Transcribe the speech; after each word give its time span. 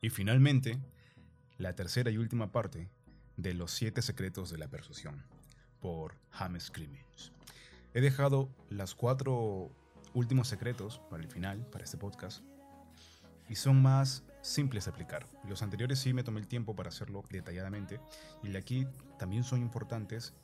Y 0.00 0.10
finalmente, 0.10 0.78
la 1.58 1.74
tercera 1.74 2.10
y 2.10 2.18
última 2.18 2.52
parte 2.52 2.90
de 3.36 3.54
Los 3.54 3.70
siete 3.72 4.02
secretos 4.02 4.50
de 4.50 4.58
la 4.58 4.68
persuasión, 4.68 5.24
por 5.80 6.14
James 6.30 6.70
Clemens. 6.70 7.32
He 7.94 8.00
dejado 8.00 8.50
las 8.70 8.94
cuatro 8.94 9.70
últimos 10.12 10.48
secretos 10.48 11.00
para 11.10 11.22
el 11.22 11.28
final, 11.28 11.66
para 11.66 11.84
este 11.84 11.96
podcast, 11.96 12.42
y 13.48 13.54
son 13.54 13.80
más 13.80 14.24
simples 14.42 14.84
de 14.84 14.90
aplicar. 14.90 15.26
Los 15.48 15.62
anteriores 15.62 15.98
sí 15.98 16.12
me 16.12 16.22
tomé 16.22 16.40
el 16.40 16.48
tiempo 16.48 16.74
para 16.74 16.88
hacerlo 16.88 17.24
detalladamente, 17.30 18.00
y 18.42 18.48
de 18.48 18.58
aquí 18.58 18.86
también 19.18 19.44
son 19.44 19.60
importantes, 19.62 20.34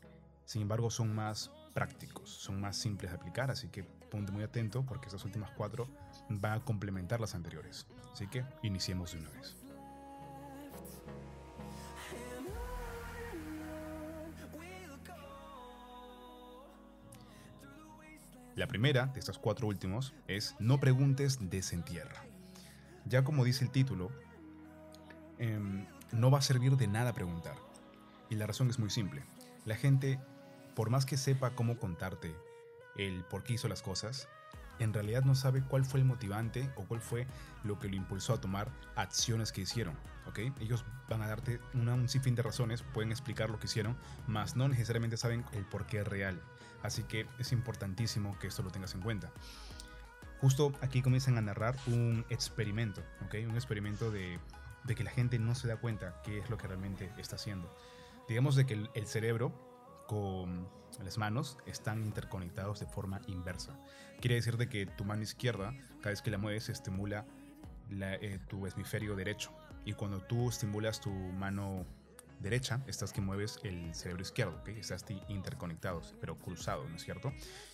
sin 0.45 0.63
embargo 0.63 0.91
son 0.91 1.15
más 1.15 1.51
prácticos, 1.75 2.31
son 2.31 2.61
más 2.61 2.77
simples 2.77 3.11
de 3.11 3.17
aplicar, 3.17 3.51
así 3.51 3.69
que 3.69 3.85
ponte 3.85 4.33
muy 4.33 4.43
atento 4.43 4.85
porque 4.85 5.07
estas 5.07 5.25
últimas 5.25 5.51
cuatro 5.53 5.89
van 6.29 6.61
a 6.61 6.65
complementar 6.65 7.21
las 7.21 7.35
anteriores. 7.35 7.87
Así 8.13 8.27
que 8.27 8.45
iniciemos 8.63 9.13
de 9.13 9.19
una 9.19 9.31
vez. 9.31 9.57
La 18.55 18.67
primera 18.67 19.07
de 19.07 19.19
estos 19.19 19.39
cuatro 19.39 19.67
últimos 19.67 20.13
es 20.29 20.55
no 20.59 20.79
preguntes, 20.79 21.39
desentierra. 21.49 22.23
Ya 23.07 23.25
como 23.25 23.45
dice 23.45 23.65
el 23.65 23.71
título, 23.71 24.11
em, 25.39 25.87
no 26.13 26.31
va 26.31 26.39
a 26.39 26.43
servir 26.43 26.77
de 26.77 26.87
nada 26.87 27.15
preguntar. 27.15 27.57
Y 28.29 28.35
la 28.35 28.47
razón 28.47 28.69
es 28.69 28.79
muy 28.79 28.91
simple. 28.91 29.25
La 29.65 29.75
gente, 29.75 30.21
por 30.75 30.91
más 30.91 31.07
que 31.07 31.17
sepa 31.17 31.55
cómo 31.55 31.79
contarte 31.79 32.37
el 32.97 33.25
por 33.25 33.43
qué 33.43 33.55
hizo 33.55 33.69
las 33.69 33.81
cosas, 33.81 34.29
en 34.79 34.93
realidad 34.93 35.25
no 35.25 35.35
sabe 35.35 35.63
cuál 35.63 35.85
fue 35.85 36.01
el 36.01 36.07
motivante 36.07 36.71
o 36.77 36.85
cuál 36.85 37.01
fue 37.01 37.27
lo 37.65 37.79
que 37.79 37.89
lo 37.89 37.97
impulsó 37.97 38.35
a 38.35 38.41
tomar 38.41 38.71
acciones 38.97 39.53
que 39.53 39.63
hicieron. 39.63 39.97
¿ok? 40.27 40.39
Ellos 40.61 40.85
van 41.09 41.23
a 41.23 41.29
darte 41.29 41.61
un 41.75 42.09
sinfín 42.09 42.35
de 42.35 42.43
razones, 42.43 42.83
pueden 42.83 43.11
explicar 43.11 43.51
lo 43.51 43.59
que 43.59 43.67
hicieron, 43.67 43.97
mas 44.27 44.57
no 44.57 44.69
necesariamente 44.69 45.17
saben 45.17 45.45
el 45.53 45.65
por 45.65 45.87
qué 45.87 46.05
real. 46.05 46.41
Así 46.83 47.05
que 47.05 47.27
es 47.39 47.53
importantísimo 47.53 48.39
que 48.39 48.49
esto 48.49 48.63
lo 48.63 48.71
tengas 48.71 48.95
en 48.95 49.03
cuenta. 49.03 49.31
Justo 50.41 50.73
aquí 50.81 51.03
comienzan 51.03 51.39
a 51.39 51.41
narrar 51.41 51.77
un 51.87 52.25
experimento, 52.29 53.03
¿ok? 53.25 53.37
un 53.49 53.55
experimento 53.55 54.11
de, 54.11 54.41
que 54.97 55.05
la 55.05 55.11
gente 55.11 55.39
no 55.39 55.55
se 55.55 55.69
da 55.69 55.77
cuenta 55.77 56.21
qué 56.25 56.39
es 56.39 56.51
lo 56.51 56.59
que 56.59 56.67
realmente 56.67 57.13
está 57.19 57.37
haciendo. 57.37 57.73
Digamos 58.29 58.57
de 58.57 58.67
que 58.67 58.89
el 58.95 59.07
cerebro 59.07 59.72
las 61.03 61.19
manos 61.19 61.59
están 61.67 62.03
interconectados 62.03 62.81
de 62.81 62.87
forma 62.87 63.21
inversa. 63.27 63.79
Quiere 64.21 64.37
decir 64.37 64.57
de 64.57 64.69
que 64.69 64.87
tu 64.87 65.05
mano 65.05 65.23
izquierda, 65.23 65.75
cada 65.99 66.11
vez 66.11 66.23
que 66.23 66.31
la 66.31 66.39
mueves, 66.39 66.69
estimula 66.69 67.27
eh, 67.91 68.39
tu 68.49 68.67
hemisferio 68.67 69.17
derecho. 69.17 69.53
Y 69.85 69.95
cuando 69.95 70.21
tú 70.21 70.49
estimulas 70.49 71.01
tu 71.01 71.11
mano 71.11 71.85
derecha, 72.41 72.83
estás 72.87 73.13
que 73.13 73.21
mueves 73.21 73.59
el 73.63 73.95
cerebro 73.95 74.23
izquierdo, 74.23 74.57
¿ok? 74.61 74.69
Estás 74.69 75.05
interconectados, 75.29 76.15
pero 76.21 76.37
cruzados, 76.37 76.89
¿no 76.89 76.97
es 76.97 77.03
cierto? 77.03 77.33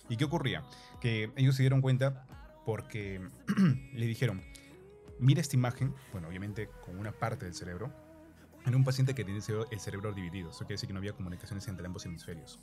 ¿Y 0.09 0.17
qué 0.17 0.25
ocurría? 0.25 0.63
Que 1.01 1.31
ellos 1.35 1.55
se 1.55 1.63
dieron 1.63 1.81
cuenta 1.81 2.25
porque 2.65 3.21
le 3.93 4.05
dijeron, 4.05 4.43
mira 5.19 5.41
esta 5.41 5.55
imagen, 5.55 5.93
bueno, 6.11 6.27
obviamente 6.27 6.69
con 6.85 6.97
una 6.97 7.11
parte 7.11 7.45
del 7.45 7.53
cerebro, 7.53 7.91
en 8.65 8.75
un 8.75 8.83
paciente 8.83 9.15
que 9.15 9.23
tiene 9.23 9.41
el 9.71 9.79
cerebro 9.79 10.13
dividido. 10.13 10.51
Eso 10.51 10.59
quiere 10.59 10.75
decir 10.75 10.87
que 10.87 10.93
no 10.93 10.99
había 10.99 11.13
comunicaciones 11.13 11.67
entre 11.67 11.85
ambos 11.85 12.05
hemisferios. 12.05 12.59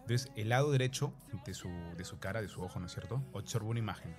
Entonces, 0.00 0.30
el 0.36 0.50
lado 0.50 0.70
derecho 0.70 1.12
de 1.44 1.54
su, 1.54 1.68
de 1.96 2.04
su 2.04 2.18
cara, 2.18 2.42
de 2.42 2.48
su 2.48 2.62
ojo, 2.62 2.78
¿no 2.78 2.86
es 2.86 2.92
cierto? 2.92 3.22
Observó 3.32 3.70
una 3.70 3.80
imagen 3.80 4.14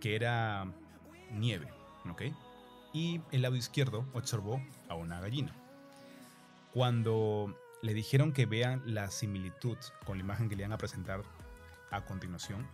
que 0.00 0.14
era 0.14 0.66
nieve, 1.32 1.68
¿ok? 2.10 2.22
Y 2.92 3.20
el 3.32 3.42
lado 3.42 3.56
izquierdo 3.56 4.06
observó 4.12 4.62
a 4.88 4.94
una 4.94 5.20
gallina. 5.20 5.54
Cuando 6.72 7.56
le 7.82 7.94
dijeron 7.94 8.32
que 8.32 8.46
vean 8.46 8.82
la 8.86 9.10
similitud 9.10 9.78
con 10.04 10.18
la 10.18 10.24
imagen 10.24 10.48
que 10.48 10.56
le 10.56 10.62
iban 10.62 10.72
a 10.72 10.78
presentar 10.78 11.22
a 11.90 12.04
continuación, 12.04 12.66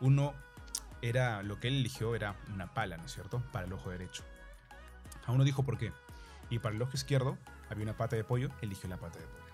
uno 0.00 0.34
era, 1.02 1.42
lo 1.42 1.60
que 1.60 1.68
él 1.68 1.76
eligió 1.76 2.14
era 2.14 2.36
una 2.52 2.72
pala, 2.72 2.96
¿no 2.96 3.04
es 3.04 3.12
cierto? 3.12 3.42
Para 3.52 3.66
el 3.66 3.72
ojo 3.72 3.90
derecho. 3.90 4.22
A 5.26 5.32
uno 5.32 5.44
dijo 5.44 5.62
por 5.62 5.78
qué. 5.78 5.92
Y 6.50 6.58
para 6.58 6.74
el 6.74 6.82
ojo 6.82 6.92
izquierdo 6.94 7.38
había 7.68 7.84
una 7.84 7.96
pata 7.96 8.16
de 8.16 8.24
pollo, 8.24 8.50
eligió 8.62 8.88
la 8.88 8.98
pata 8.98 9.18
de 9.18 9.26
pollo. 9.26 9.44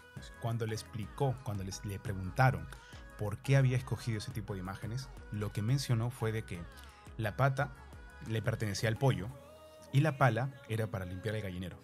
Cuando 0.43 0.67
le 0.67 0.75
explicó, 0.75 1.35
cuando 1.45 1.65
les, 1.65 1.85
le 1.85 1.99
preguntaron 1.99 2.67
por 3.19 3.39
qué 3.39 3.57
había 3.57 3.77
escogido 3.77 4.19
ese 4.19 4.33
tipo 4.33 4.55
de 4.55 4.61
imágenes, 4.61 5.09
lo 5.33 5.53
que 5.53 5.63
mencionó 5.63 6.11
fue 6.11 6.33
de 6.33 6.43
que 6.43 6.61
la 7.17 7.37
pata 7.37 7.73
le 8.29 8.43
pertenecía 8.43 8.89
al 8.89 8.97
pollo 8.97 9.29
y 9.93 10.01
la 10.01 10.19
pala 10.19 10.51
era 10.69 10.87
para 10.89 11.05
limpiar 11.05 11.35
el 11.35 11.43
gallinero. 11.43 11.79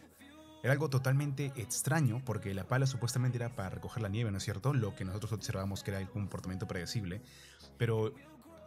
Era 0.62 0.72
algo 0.72 0.90
totalmente 0.90 1.52
extraño 1.56 2.22
porque 2.24 2.52
la 2.54 2.64
pala 2.64 2.86
supuestamente 2.86 3.36
era 3.36 3.54
para 3.54 3.70
recoger 3.70 4.02
la 4.02 4.08
nieve, 4.08 4.30
¿no 4.30 4.38
es 4.38 4.44
cierto? 4.44 4.74
Lo 4.74 4.94
que 4.94 5.04
nosotros 5.04 5.32
observamos 5.32 5.82
que 5.82 5.92
era 5.92 6.00
un 6.00 6.06
comportamiento 6.06 6.66
predecible, 6.66 7.22
pero 7.78 8.14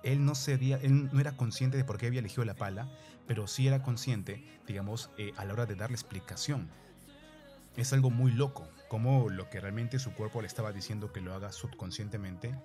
él 0.04 0.26
no, 0.26 0.34
él 0.48 1.10
no 1.12 1.20
era 1.20 1.36
consciente 1.36 1.78
de 1.78 1.84
por 1.84 1.98
qué 1.98 2.08
había 2.08 2.20
elegido 2.20 2.46
la 2.46 2.56
pala, 2.56 2.90
pero 3.28 3.48
sí 3.48 3.68
era 3.68 3.84
consciente, 3.84 4.44
digamos, 4.68 5.12
eh, 5.18 5.34
a 5.38 5.46
la 5.46 5.54
hora 5.54 5.66
de 5.66 5.76
darle 5.76 5.96
explicación. 5.96 6.70
Es 7.76 7.94
algo 7.94 8.10
muy 8.10 8.32
loco, 8.32 8.68
como 8.88 9.30
lo 9.30 9.50
que 9.50 9.60
realmente 9.60 10.00
su 10.00 10.14
cuerpo 10.14 10.42
le 10.42 10.48
estaba 10.48 10.72
diciendo 10.72 11.14
que 11.14 11.22
lo 11.22 11.34
haga 11.34 11.52
subconscientemente 11.52 12.56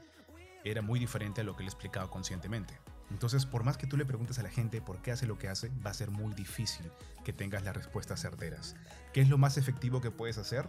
era 0.64 0.80
muy 0.80 0.98
diferente 0.98 1.42
a 1.42 1.44
lo 1.44 1.56
que 1.56 1.62
le 1.62 1.68
explicaba 1.68 2.10
conscientemente. 2.10 2.78
Entonces, 3.10 3.44
por 3.44 3.64
más 3.64 3.76
que 3.76 3.86
tú 3.86 3.96
le 3.96 4.06
preguntes 4.06 4.38
a 4.38 4.42
la 4.42 4.50
gente 4.50 4.80
por 4.80 5.02
qué 5.02 5.12
hace 5.12 5.26
lo 5.26 5.38
que 5.38 5.48
hace, 5.48 5.70
va 5.86 5.90
a 5.90 5.94
ser 5.94 6.10
muy 6.10 6.32
difícil 6.32 6.90
que 7.22 7.32
tengas 7.32 7.62
las 7.62 7.76
respuestas 7.76 8.20
certeras. 8.20 8.74
¿Qué 9.12 9.20
es 9.20 9.28
lo 9.28 9.36
más 9.38 9.58
efectivo 9.58 10.00
que 10.00 10.10
puedes 10.10 10.38
hacer? 10.38 10.68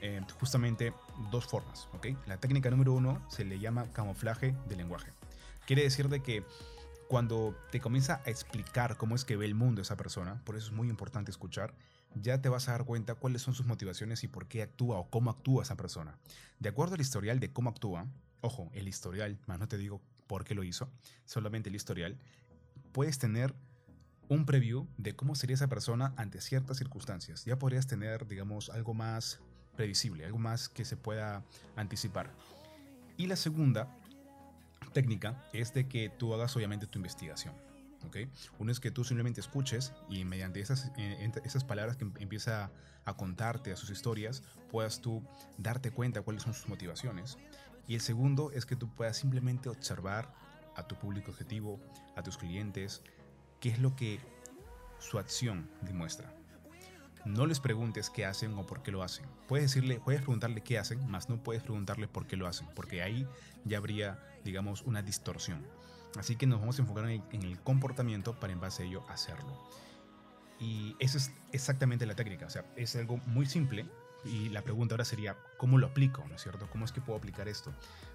Eh, 0.00 0.20
justamente 0.40 0.94
dos 1.30 1.46
formas, 1.46 1.88
¿ok? 1.92 2.08
La 2.26 2.38
técnica 2.38 2.70
número 2.70 2.94
uno 2.94 3.22
se 3.28 3.44
le 3.44 3.58
llama 3.58 3.84
camuflaje 3.92 4.56
de 4.66 4.76
lenguaje. 4.76 5.12
Quiere 5.66 5.82
decir 5.82 6.08
de 6.08 6.22
que 6.22 6.44
cuando 7.08 7.56
te 7.72 7.80
comienza 7.80 8.22
a 8.24 8.30
explicar 8.30 8.96
cómo 8.96 9.16
es 9.16 9.24
que 9.24 9.36
ve 9.36 9.44
el 9.44 9.54
mundo 9.54 9.82
esa 9.82 9.96
persona, 9.96 10.40
por 10.44 10.56
eso 10.56 10.68
es 10.68 10.72
muy 10.72 10.88
importante 10.88 11.30
escuchar, 11.30 11.74
ya 12.14 12.40
te 12.40 12.48
vas 12.48 12.68
a 12.68 12.72
dar 12.72 12.84
cuenta 12.84 13.14
cuáles 13.14 13.42
son 13.42 13.54
sus 13.54 13.66
motivaciones 13.66 14.22
y 14.24 14.28
por 14.28 14.46
qué 14.46 14.62
actúa 14.62 14.98
o 14.98 15.10
cómo 15.10 15.30
actúa 15.30 15.62
esa 15.62 15.76
persona. 15.76 16.18
De 16.58 16.68
acuerdo 16.68 16.94
al 16.94 17.00
historial 17.00 17.40
de 17.40 17.52
cómo 17.52 17.70
actúa, 17.70 18.06
ojo, 18.40 18.70
el 18.74 18.88
historial, 18.88 19.38
más 19.46 19.58
no 19.58 19.68
te 19.68 19.76
digo 19.76 20.00
por 20.26 20.44
qué 20.44 20.54
lo 20.54 20.62
hizo, 20.62 20.90
solamente 21.24 21.68
el 21.68 21.74
historial, 21.74 22.16
puedes 22.92 23.18
tener 23.18 23.54
un 24.28 24.46
preview 24.46 24.86
de 24.96 25.16
cómo 25.16 25.34
sería 25.34 25.54
esa 25.54 25.68
persona 25.68 26.14
ante 26.16 26.40
ciertas 26.40 26.78
circunstancias. 26.78 27.44
Ya 27.44 27.58
podrías 27.58 27.88
tener, 27.88 28.28
digamos, 28.28 28.70
algo 28.70 28.94
más 28.94 29.40
previsible, 29.74 30.24
algo 30.24 30.38
más 30.38 30.68
que 30.68 30.84
se 30.84 30.96
pueda 30.96 31.44
anticipar. 31.74 32.30
Y 33.16 33.26
la 33.26 33.34
segunda 33.34 33.92
técnica 34.92 35.48
es 35.52 35.72
de 35.74 35.88
que 35.88 36.08
tú 36.08 36.34
hagas 36.34 36.56
obviamente 36.56 36.86
tu 36.86 36.98
investigación. 36.98 37.54
¿okay? 38.06 38.30
Uno 38.58 38.72
es 38.72 38.80
que 38.80 38.90
tú 38.90 39.04
simplemente 39.04 39.40
escuches 39.40 39.92
y 40.08 40.24
mediante 40.24 40.60
esas, 40.60 40.90
eh, 40.96 41.30
esas 41.44 41.64
palabras 41.64 41.96
que 41.96 42.04
em, 42.04 42.12
empieza 42.18 42.70
a 43.04 43.16
contarte 43.16 43.72
a 43.72 43.76
sus 43.76 43.90
historias, 43.90 44.42
puedas 44.70 45.00
tú 45.00 45.22
darte 45.58 45.90
cuenta 45.90 46.22
cuáles 46.22 46.42
son 46.42 46.54
sus 46.54 46.68
motivaciones. 46.68 47.38
Y 47.86 47.94
el 47.94 48.00
segundo 48.00 48.52
es 48.52 48.66
que 48.66 48.76
tú 48.76 48.88
puedas 48.94 49.16
simplemente 49.16 49.68
observar 49.68 50.32
a 50.76 50.86
tu 50.86 50.96
público 50.96 51.30
objetivo, 51.30 51.80
a 52.16 52.22
tus 52.22 52.36
clientes, 52.36 53.02
qué 53.58 53.70
es 53.70 53.78
lo 53.78 53.96
que 53.96 54.20
su 54.98 55.18
acción 55.18 55.68
demuestra. 55.82 56.32
No 57.24 57.46
les 57.46 57.60
preguntes 57.60 58.10
qué 58.10 58.24
hacen 58.24 58.54
o 58.54 58.66
por 58.66 58.82
qué 58.82 58.90
lo 58.90 59.02
hacen. 59.02 59.26
Puedes 59.46 59.66
decirle, 59.66 60.00
puedes 60.00 60.22
preguntarle 60.22 60.62
qué 60.62 60.78
hacen, 60.78 61.06
mas 61.08 61.28
no 61.28 61.42
puedes 61.42 61.62
preguntarle 61.62 62.08
por 62.08 62.26
qué 62.26 62.36
lo 62.36 62.46
hacen, 62.46 62.68
porque 62.74 63.02
ahí 63.02 63.26
ya 63.64 63.78
habría, 63.78 64.18
digamos, 64.44 64.82
una 64.82 65.02
distorsión. 65.02 65.66
Así 66.18 66.36
que 66.36 66.46
nos 66.46 66.60
vamos 66.60 66.78
a 66.78 66.82
enfocar 66.82 67.08
en 67.08 67.42
el, 67.42 67.60
comportamiento 67.60 68.38
para 68.38 68.52
en 68.52 68.60
base 68.60 68.82
a 68.82 68.86
ello 68.86 69.04
hacerlo. 69.08 69.56
Y 70.58 70.96
esa 70.98 71.18
es 71.18 71.32
exactamente 71.52 72.04
la 72.06 72.14
técnica. 72.14 72.46
O 72.46 72.50
sea, 72.50 72.64
es 72.76 72.96
algo 72.96 73.18
muy 73.26 73.46
simple. 73.46 73.86
Y 74.24 74.48
la 74.50 74.62
pregunta 74.62 74.94
ahora 74.94 75.04
sería, 75.04 75.36
¿cómo 75.56 75.78
lo 75.78 75.86
aplico? 75.86 76.24
¿No 76.28 76.34
es 76.34 76.42
cierto? 76.42 76.68
¿Cómo 76.70 76.84
es 76.84 76.92
que 76.92 77.00
puedo 77.00 77.18
aplicar 77.18 77.48
esto? 77.48 77.72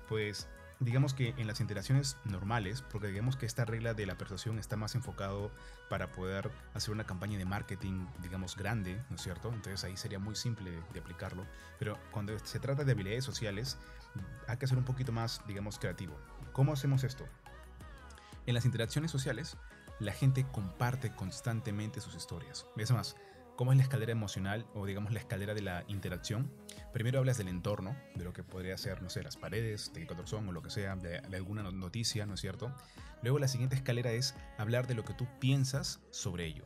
Pues 0.07 0.47
digamos 0.79 1.13
que 1.13 1.33
en 1.37 1.47
las 1.47 1.61
interacciones 1.61 2.17
normales, 2.25 2.81
porque 2.81 3.07
digamos 3.07 3.37
que 3.37 3.45
esta 3.45 3.65
regla 3.65 3.93
de 3.93 4.05
la 4.05 4.17
persuasión 4.17 4.59
está 4.59 4.75
más 4.75 4.95
enfocado 4.95 5.51
para 5.89 6.11
poder 6.11 6.51
hacer 6.73 6.91
una 6.93 7.05
campaña 7.05 7.37
de 7.37 7.45
marketing, 7.45 8.05
digamos, 8.21 8.55
grande, 8.55 9.01
¿no 9.09 9.15
es 9.15 9.21
cierto? 9.21 9.49
Entonces 9.49 9.83
ahí 9.83 9.97
sería 9.97 10.19
muy 10.19 10.35
simple 10.35 10.71
de 10.93 10.99
aplicarlo. 10.99 11.45
Pero 11.79 11.97
cuando 12.11 12.37
se 12.39 12.59
trata 12.59 12.83
de 12.83 12.91
habilidades 12.91 13.23
sociales, 13.23 13.77
hay 14.47 14.57
que 14.57 14.67
ser 14.67 14.77
un 14.77 14.85
poquito 14.85 15.11
más, 15.11 15.41
digamos, 15.47 15.79
creativo. 15.79 16.17
¿Cómo 16.53 16.73
hacemos 16.73 17.03
esto? 17.03 17.25
En 18.45 18.53
las 18.53 18.65
interacciones 18.65 19.11
sociales, 19.11 19.57
la 19.99 20.11
gente 20.11 20.45
comparte 20.51 21.15
constantemente 21.15 22.01
sus 22.01 22.15
historias. 22.15 22.65
Es 22.77 22.91
más, 22.91 23.15
¿cómo 23.55 23.71
es 23.71 23.77
la 23.77 23.83
escalera 23.83 24.11
emocional 24.11 24.65
o 24.73 24.85
digamos 24.85 25.13
la 25.13 25.19
escalera 25.19 25.53
de 25.53 25.61
la 25.61 25.83
interacción? 25.87 26.51
Primero 26.93 27.19
hablas 27.19 27.37
del 27.37 27.47
entorno, 27.47 27.95
de 28.15 28.23
lo 28.23 28.33
que 28.33 28.43
podría 28.43 28.77
ser, 28.77 29.01
no 29.01 29.09
sé, 29.09 29.23
las 29.23 29.37
paredes, 29.37 29.91
de 29.93 30.01
qué 30.01 30.07
color 30.07 30.27
son 30.27 30.47
o 30.47 30.51
lo 30.51 30.61
que 30.61 30.69
sea, 30.69 30.95
de, 30.95 31.17
alguna 31.35 31.63
noticia, 31.63 32.25
¿no 32.25 32.35
es 32.35 32.41
cierto? 32.41 32.73
Luego 33.21 33.39
la 33.39 33.47
siguiente 33.47 33.75
escalera 33.75 34.11
es 34.11 34.35
hablar 34.57 34.87
de 34.87 34.95
lo 34.95 35.03
que 35.03 35.13
tú 35.13 35.27
piensas 35.39 36.01
sobre 36.11 36.45
ello. 36.45 36.65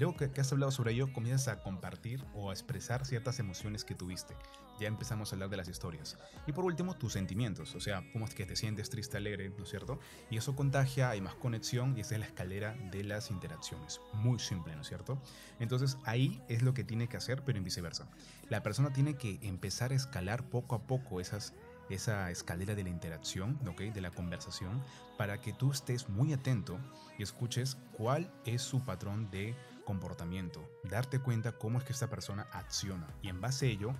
Luego 0.00 0.16
que, 0.16 0.40
has 0.40 0.50
hablado 0.50 0.72
sobre 0.72 0.92
ello, 0.92 1.12
comienzas 1.12 1.48
a 1.48 1.62
compartir 1.62 2.24
o 2.32 2.48
a 2.48 2.54
expresar 2.54 3.04
ciertas 3.04 3.38
emociones 3.38 3.84
que 3.84 3.94
tuviste. 3.94 4.34
Ya 4.80 4.88
empezamos 4.88 5.30
a 5.30 5.36
hablar 5.36 5.50
de 5.50 5.58
las 5.58 5.68
historias. 5.68 6.16
Y 6.46 6.52
por 6.52 6.64
último, 6.64 6.96
tus 6.96 7.12
sentimientos, 7.12 7.74
o 7.74 7.80
sea, 7.80 8.02
cómo 8.10 8.24
es 8.24 8.34
que 8.34 8.46
te 8.46 8.56
sientes 8.56 8.88
triste, 8.88 9.18
alegre, 9.18 9.50
¿no 9.50 9.64
es 9.64 9.68
cierto? 9.68 10.00
Y 10.30 10.38
eso 10.38 10.56
contagia, 10.56 11.10
hay 11.10 11.20
más 11.20 11.34
conexión 11.34 11.98
y 11.98 12.00
esa 12.00 12.14
es 12.14 12.20
la 12.20 12.26
escalera 12.26 12.74
de 12.90 13.04
las 13.04 13.30
interacciones. 13.30 14.00
Muy 14.14 14.38
simple, 14.38 14.74
¿no 14.74 14.80
es 14.80 14.88
cierto? 14.88 15.20
Entonces 15.58 15.98
ahí 16.06 16.42
es 16.48 16.62
lo 16.62 16.72
que 16.72 16.82
tiene 16.82 17.06
que 17.06 17.18
hacer, 17.18 17.42
pero 17.44 17.58
en 17.58 17.64
viceversa. 17.64 18.08
La 18.48 18.62
persona 18.62 18.94
tiene 18.94 19.16
que 19.16 19.38
empezar 19.42 19.92
a 19.92 19.96
escalar 19.96 20.48
poco 20.48 20.76
a 20.76 20.86
poco 20.86 21.20
esas 21.20 21.52
esa 21.90 22.30
escalera 22.30 22.74
de 22.74 22.84
la 22.84 22.88
interacción, 22.88 23.58
¿okay? 23.68 23.90
de 23.90 24.00
la 24.00 24.10
conversación, 24.10 24.80
para 25.18 25.40
que 25.40 25.52
tú 25.52 25.72
estés 25.72 26.08
muy 26.08 26.32
atento 26.32 26.78
y 27.18 27.22
escuches 27.22 27.76
cuál 27.96 28.32
es 28.44 28.62
su 28.62 28.84
patrón 28.84 29.30
de 29.30 29.54
comportamiento, 29.90 30.64
darte 30.84 31.18
cuenta 31.18 31.50
cómo 31.50 31.78
es 31.78 31.84
que 31.84 31.92
esta 31.92 32.08
persona 32.08 32.46
acciona 32.52 33.08
y 33.22 33.28
en 33.28 33.40
base 33.40 33.66
a 33.66 33.70
ello 33.70 33.92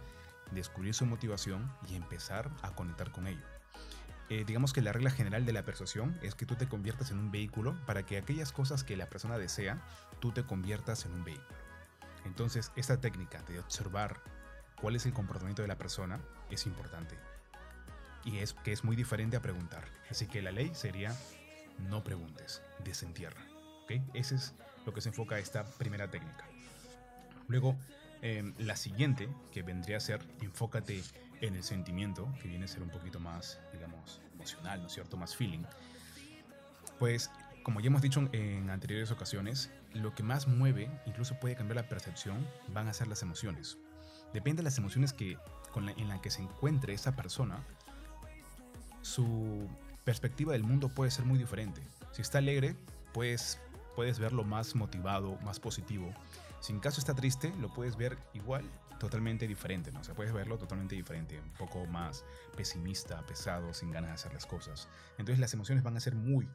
descubrir 0.52 0.94
su 0.94 1.04
motivación 1.04 1.68
y 1.88 1.96
empezar 1.96 2.48
a 2.62 2.70
conectar 2.76 3.10
con 3.10 3.26
ello. 3.26 3.44
Eh, 4.28 4.44
digamos 4.46 4.72
que 4.72 4.82
la 4.82 4.92
regla 4.92 5.10
general 5.10 5.44
de 5.44 5.52
la 5.52 5.64
persuasión 5.64 6.16
es 6.22 6.36
que 6.36 6.46
tú 6.46 6.54
te 6.54 6.68
conviertas 6.68 7.10
en 7.10 7.18
un 7.18 7.32
vehículo 7.32 7.76
para 7.86 8.06
que 8.06 8.18
aquellas 8.18 8.52
cosas 8.52 8.84
que 8.84 8.96
la 8.96 9.08
persona 9.08 9.36
desea, 9.36 9.82
tú 10.20 10.30
te 10.30 10.44
conviertas 10.44 11.06
en 11.06 11.12
un 11.12 11.24
vehículo. 11.24 11.58
Entonces, 12.24 12.70
esta 12.76 13.00
técnica 13.00 13.42
de 13.42 13.58
observar 13.58 14.22
cuál 14.80 14.94
es 14.94 15.06
el 15.06 15.12
comportamiento 15.12 15.62
de 15.62 15.68
la 15.68 15.76
persona 15.76 16.20
es 16.50 16.66
importante 16.66 17.18
y 18.24 18.38
es 18.38 18.52
que 18.52 18.70
es 18.70 18.84
muy 18.84 18.94
diferente 18.94 19.36
a 19.36 19.42
preguntar. 19.42 19.88
Así 20.08 20.28
que 20.28 20.40
la 20.40 20.52
ley 20.52 20.70
sería 20.72 21.16
no 21.80 22.04
preguntes, 22.04 22.62
desentierra. 22.84 23.44
¿okay? 23.82 24.04
Ese 24.14 24.36
es 24.36 24.54
lo 24.86 24.92
que 24.92 25.00
se 25.00 25.08
enfoca 25.08 25.38
esta 25.38 25.64
primera 25.64 26.10
técnica. 26.10 26.44
Luego, 27.48 27.76
em, 28.22 28.54
la 28.58 28.76
siguiente, 28.76 29.28
que 29.52 29.62
vendría 29.62 29.96
a 29.96 30.00
ser 30.00 30.20
enfócate 30.40 31.02
en 31.40 31.54
el 31.54 31.62
sentimiento, 31.62 32.32
que 32.40 32.48
viene 32.48 32.64
a 32.64 32.68
ser 32.68 32.82
un 32.82 32.90
poquito 32.90 33.18
más, 33.18 33.58
digamos, 33.72 34.20
emocional, 34.34 34.80
¿no 34.80 34.86
es 34.86 34.92
cierto? 34.92 35.16
Más 35.16 35.34
feeling. 35.34 35.64
Pues, 36.98 37.30
como 37.62 37.80
ya 37.80 37.88
hemos 37.88 38.02
dicho 38.02 38.28
en 38.32 38.70
anteriores 38.70 39.10
ocasiones, 39.10 39.70
lo 39.94 40.14
que 40.14 40.22
más 40.22 40.46
mueve, 40.46 40.90
incluso 41.06 41.38
puede 41.40 41.56
cambiar 41.56 41.76
la 41.76 41.88
percepción, 41.88 42.46
van 42.68 42.88
a 42.88 42.92
ser 42.92 43.08
las 43.08 43.22
emociones. 43.22 43.78
Depende 44.32 44.58
de 44.58 44.64
las 44.64 44.78
emociones 44.78 45.12
que, 45.12 45.36
con 45.72 45.88
en 45.88 46.08
las 46.08 46.20
que 46.20 46.30
se 46.30 46.42
encuentre 46.42 46.94
esa 46.94 47.16
persona, 47.16 47.64
su 49.02 49.68
perspectiva 50.04 50.52
del 50.52 50.62
mundo 50.62 50.88
puede 50.88 51.10
ser 51.10 51.24
muy 51.24 51.38
diferente. 51.38 51.80
Si 52.12 52.22
está 52.22 52.38
alegre, 52.38 52.76
pues 53.12 53.58
puedes 54.00 54.18
verlo 54.18 54.44
más 54.44 54.74
motivado, 54.76 55.36
más 55.42 55.60
positivo. 55.60 56.10
Si 56.60 56.72
en 56.72 56.80
caso 56.80 57.00
está 57.00 57.14
triste, 57.14 57.52
lo 57.60 57.68
puedes 57.68 57.98
ver 57.98 58.16
igual, 58.32 58.64
totalmente 58.98 59.46
diferente, 59.46 59.92
¿no? 59.92 60.00
O 60.00 60.04
sea, 60.04 60.14
puedes 60.14 60.32
verlo 60.32 60.56
totalmente 60.56 60.94
diferente, 60.94 61.38
un 61.38 61.52
poco 61.52 61.84
más 61.84 62.24
pesimista, 62.56 63.20
pesado, 63.26 63.74
sin 63.74 63.90
ganas 63.90 64.08
de 64.08 64.14
hacer 64.14 64.32
las 64.32 64.46
cosas. 64.46 64.88
Entonces 65.18 65.38
las 65.38 65.52
emociones 65.52 65.84
van 65.84 65.98
a 65.98 66.00
ser 66.00 66.14
muy, 66.14 66.48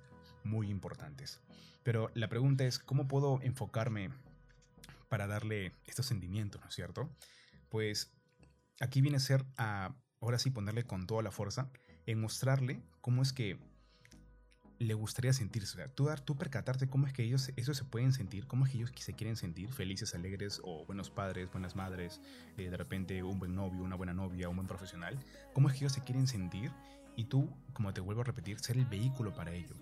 muy 0.44 0.72
importantes. 0.72 1.40
Pero 1.84 2.10
la 2.16 2.30
pregunta 2.30 2.66
es, 2.66 2.80
¿cómo 2.80 3.08
puedo 3.08 3.40
enfocarme 3.44 4.10
para 5.08 5.28
darle 5.28 5.72
estos 5.86 6.08
sentimientos, 6.08 6.62
¿no 6.62 6.70
es 6.70 6.74
cierto? 6.74 7.12
Pues 7.70 8.12
aquí 8.80 9.02
viene 9.02 9.18
a 9.18 9.20
ser 9.20 9.46
a, 9.56 9.94
ahora 10.20 10.40
sí, 10.40 10.50
ponerle 10.50 10.88
con 10.88 11.06
toda 11.06 11.22
la 11.22 11.30
fuerza 11.30 11.70
en 12.08 12.20
mostrarle 12.20 12.82
cómo 13.02 13.22
es 13.22 13.34
que 13.34 13.60
le 14.80 14.94
gustaría 14.94 15.34
sentirse. 15.34 15.82
O 15.82 15.90
tú, 15.90 16.06
dar, 16.06 16.20
tú 16.22 16.36
percatarte 16.36 16.88
cómo 16.88 17.08
es 17.08 17.14
que 17.14 17.24
ellos 17.24 17.52
eso 17.56 17.74
se 17.74 17.84
pueden 17.86 18.14
sentir, 18.14 18.48
cómo 18.48 18.66
es 18.66 18.72
que 18.72 18.78
ellos 18.78 18.92
se 18.96 19.14
quieren 19.14 19.36
sentir, 19.36 19.72
felices, 19.72 20.14
alegres 20.16 20.62
o 20.64 20.86
buenos 20.86 21.10
padres, 21.10 21.52
buenas 21.52 21.76
madres, 21.76 22.22
eh, 22.58 22.70
de 22.70 22.78
repente 22.78 23.24
un 23.24 23.40
buen 23.40 23.56
novio, 23.56 23.84
una 23.84 23.96
buena 23.96 24.14
novia, 24.14 24.50
un 24.50 24.56
buen 24.56 24.68
profesional, 24.68 25.18
cómo 25.54 25.70
es 25.70 25.76
que 25.76 25.80
ellos 25.82 25.94
se 25.94 26.04
quieren 26.04 26.28
sentir 26.28 26.72
y 27.16 27.26
tú, 27.26 27.50
como 27.74 27.94
te 27.94 28.02
vuelvo 28.02 28.22
a 28.22 28.26
repetir, 28.26 28.60
ser 28.60 28.78
el 28.78 28.86
vehículo 28.86 29.34
para 29.34 29.54
ello. 29.54 29.76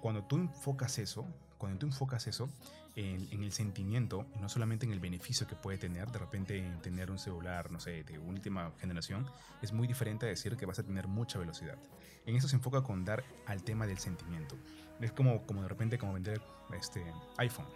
Cuando 0.00 0.24
tú 0.24 0.36
enfocas 0.36 0.98
eso, 0.98 1.26
cuando 1.64 1.78
tú 1.78 1.86
enfocas 1.86 2.26
eso 2.26 2.50
en, 2.94 3.42
el 3.42 3.50
sentimiento 3.50 4.26
no 4.38 4.50
solamente 4.50 4.84
en 4.84 4.92
el 4.92 5.00
beneficio 5.00 5.46
que 5.46 5.56
puede 5.56 5.78
tener, 5.78 6.12
de 6.12 6.18
repente 6.18 6.58
en 6.58 6.78
tener 6.82 7.10
un 7.10 7.18
celular, 7.18 7.70
no 7.70 7.80
sé, 7.80 8.04
de 8.04 8.18
última 8.18 8.72
generación, 8.80 9.26
es 9.62 9.72
muy 9.72 9.88
diferente 9.88 10.26
a 10.26 10.28
decir 10.28 10.58
que 10.58 10.66
vas 10.66 10.78
a 10.78 10.82
tener 10.82 11.08
mucha 11.08 11.38
velocidad. 11.38 11.78
En 12.26 12.36
eso 12.36 12.48
se 12.48 12.56
enfoca 12.56 12.82
con 12.82 13.06
dar 13.06 13.24
al 13.46 13.62
tema 13.62 13.86
del 13.86 13.96
sentimiento. 13.96 14.56
Es 15.00 15.12
como, 15.12 15.46
como 15.46 15.62
de 15.62 15.68
repente 15.68 15.96
como 15.96 16.12
vender 16.12 16.42
este 16.78 17.02
iPhone, 17.38 17.66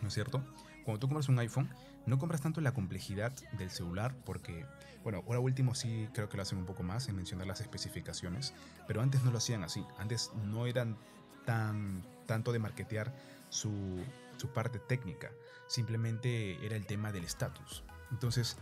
¿no 0.00 0.08
es 0.08 0.14
cierto? 0.14 0.42
Cuando 0.82 0.98
tú 0.98 1.08
compras 1.08 1.28
un 1.28 1.38
iPhone, 1.38 1.68
no 2.06 2.18
compras 2.18 2.40
tanto 2.40 2.62
la 2.62 2.72
complejidad 2.72 3.30
del 3.58 3.68
celular 3.68 4.14
porque, 4.24 4.64
bueno, 5.02 5.22
ahora 5.26 5.40
último 5.40 5.74
sí 5.74 6.08
creo 6.14 6.30
que 6.30 6.38
lo 6.38 6.44
hacen 6.44 6.56
un 6.56 6.64
poco 6.64 6.82
más 6.82 7.10
en 7.10 7.16
mencionar 7.16 7.46
las 7.46 7.60
especificaciones, 7.60 8.54
pero 8.86 9.02
antes 9.02 9.22
no 9.22 9.30
lo 9.30 9.36
hacían 9.36 9.64
así. 9.64 9.84
Antes 9.98 10.30
no 10.46 10.66
eran 10.66 10.96
tan, 11.44 12.02
tanto 12.32 12.50
de 12.50 12.58
marketear 12.58 13.12
su, 13.50 14.02
su 14.38 14.48
parte 14.48 14.78
técnica, 14.78 15.30
simplemente 15.66 16.64
era 16.64 16.76
el 16.76 16.86
tema 16.86 17.12
del 17.12 17.24
estatus. 17.24 17.84
Entonces, 18.10 18.56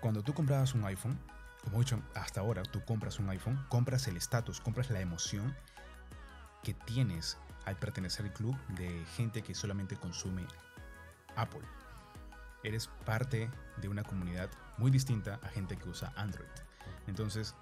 cuando 0.00 0.22
tú 0.22 0.32
comprabas 0.32 0.72
un 0.72 0.82
iPhone, 0.86 1.18
como 1.62 1.76
he 1.76 1.80
dicho 1.80 2.02
hasta 2.14 2.40
ahora, 2.40 2.62
tú 2.62 2.82
compras 2.86 3.18
un 3.18 3.28
iPhone, 3.28 3.62
compras 3.68 4.08
el 4.08 4.16
estatus, 4.16 4.62
compras 4.62 4.88
la 4.88 5.02
emoción 5.02 5.54
que 6.62 6.72
tienes 6.72 7.36
al 7.66 7.76
pertenecer 7.76 8.24
al 8.24 8.32
club 8.32 8.56
de 8.68 9.04
gente 9.14 9.42
que 9.42 9.54
solamente 9.54 9.96
consume 9.96 10.46
Apple. 11.36 11.66
Eres 12.62 12.88
parte 13.04 13.50
de 13.76 13.88
una 13.90 14.04
comunidad 14.04 14.48
muy 14.78 14.90
distinta 14.90 15.38
a 15.42 15.48
gente 15.48 15.76
que 15.76 15.86
usa 15.90 16.14
Android. 16.16 16.48
Entonces, 17.06 17.54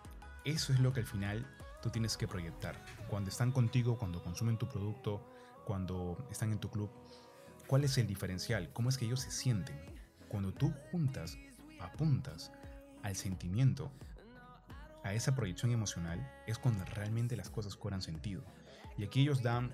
eso 0.45 0.73
es 0.73 0.79
lo 0.79 0.93
que 0.93 1.01
al 1.01 1.07
final 1.07 1.45
tú 1.85 1.91
tienes 1.91 2.17
que 2.17 2.27
proyectar. 2.27 2.83
Cuando 3.09 3.29
están 3.29 3.53
contigo, 3.53 3.99
cuando 3.99 4.23
consumen 4.23 4.57
tu 4.57 4.67
producto, 4.67 5.23
cuando 5.67 6.17
están 6.31 6.51
en 6.51 6.59
tu 6.59 6.71
club, 6.71 6.91
¿cuál 7.67 7.85
es 7.85 7.99
el 7.99 8.07
diferencial? 8.07 8.73
¿Cómo 8.73 8.89
es 8.89 8.97
que 8.97 9.05
ellos 9.05 9.21
se 9.21 9.31
sienten? 9.31 9.79
Cuando 10.29 10.55
tú 10.55 10.73
juntas, 10.91 11.37
apuntas 11.79 12.51
al 13.03 13.17
sentimiento, 13.17 13.93
a 15.03 15.13
esa 15.13 15.35
proyección 15.35 15.73
emocional, 15.73 16.27
es 16.47 16.59
cuando 16.59 16.87
realmente 16.87 17.37
las 17.37 17.51
cosas 17.51 17.77
cobran 17.77 18.01
sentido. 18.01 18.43
Y 18.97 19.05
aquí 19.05 19.21
ellos 19.21 19.43
dan 19.43 19.71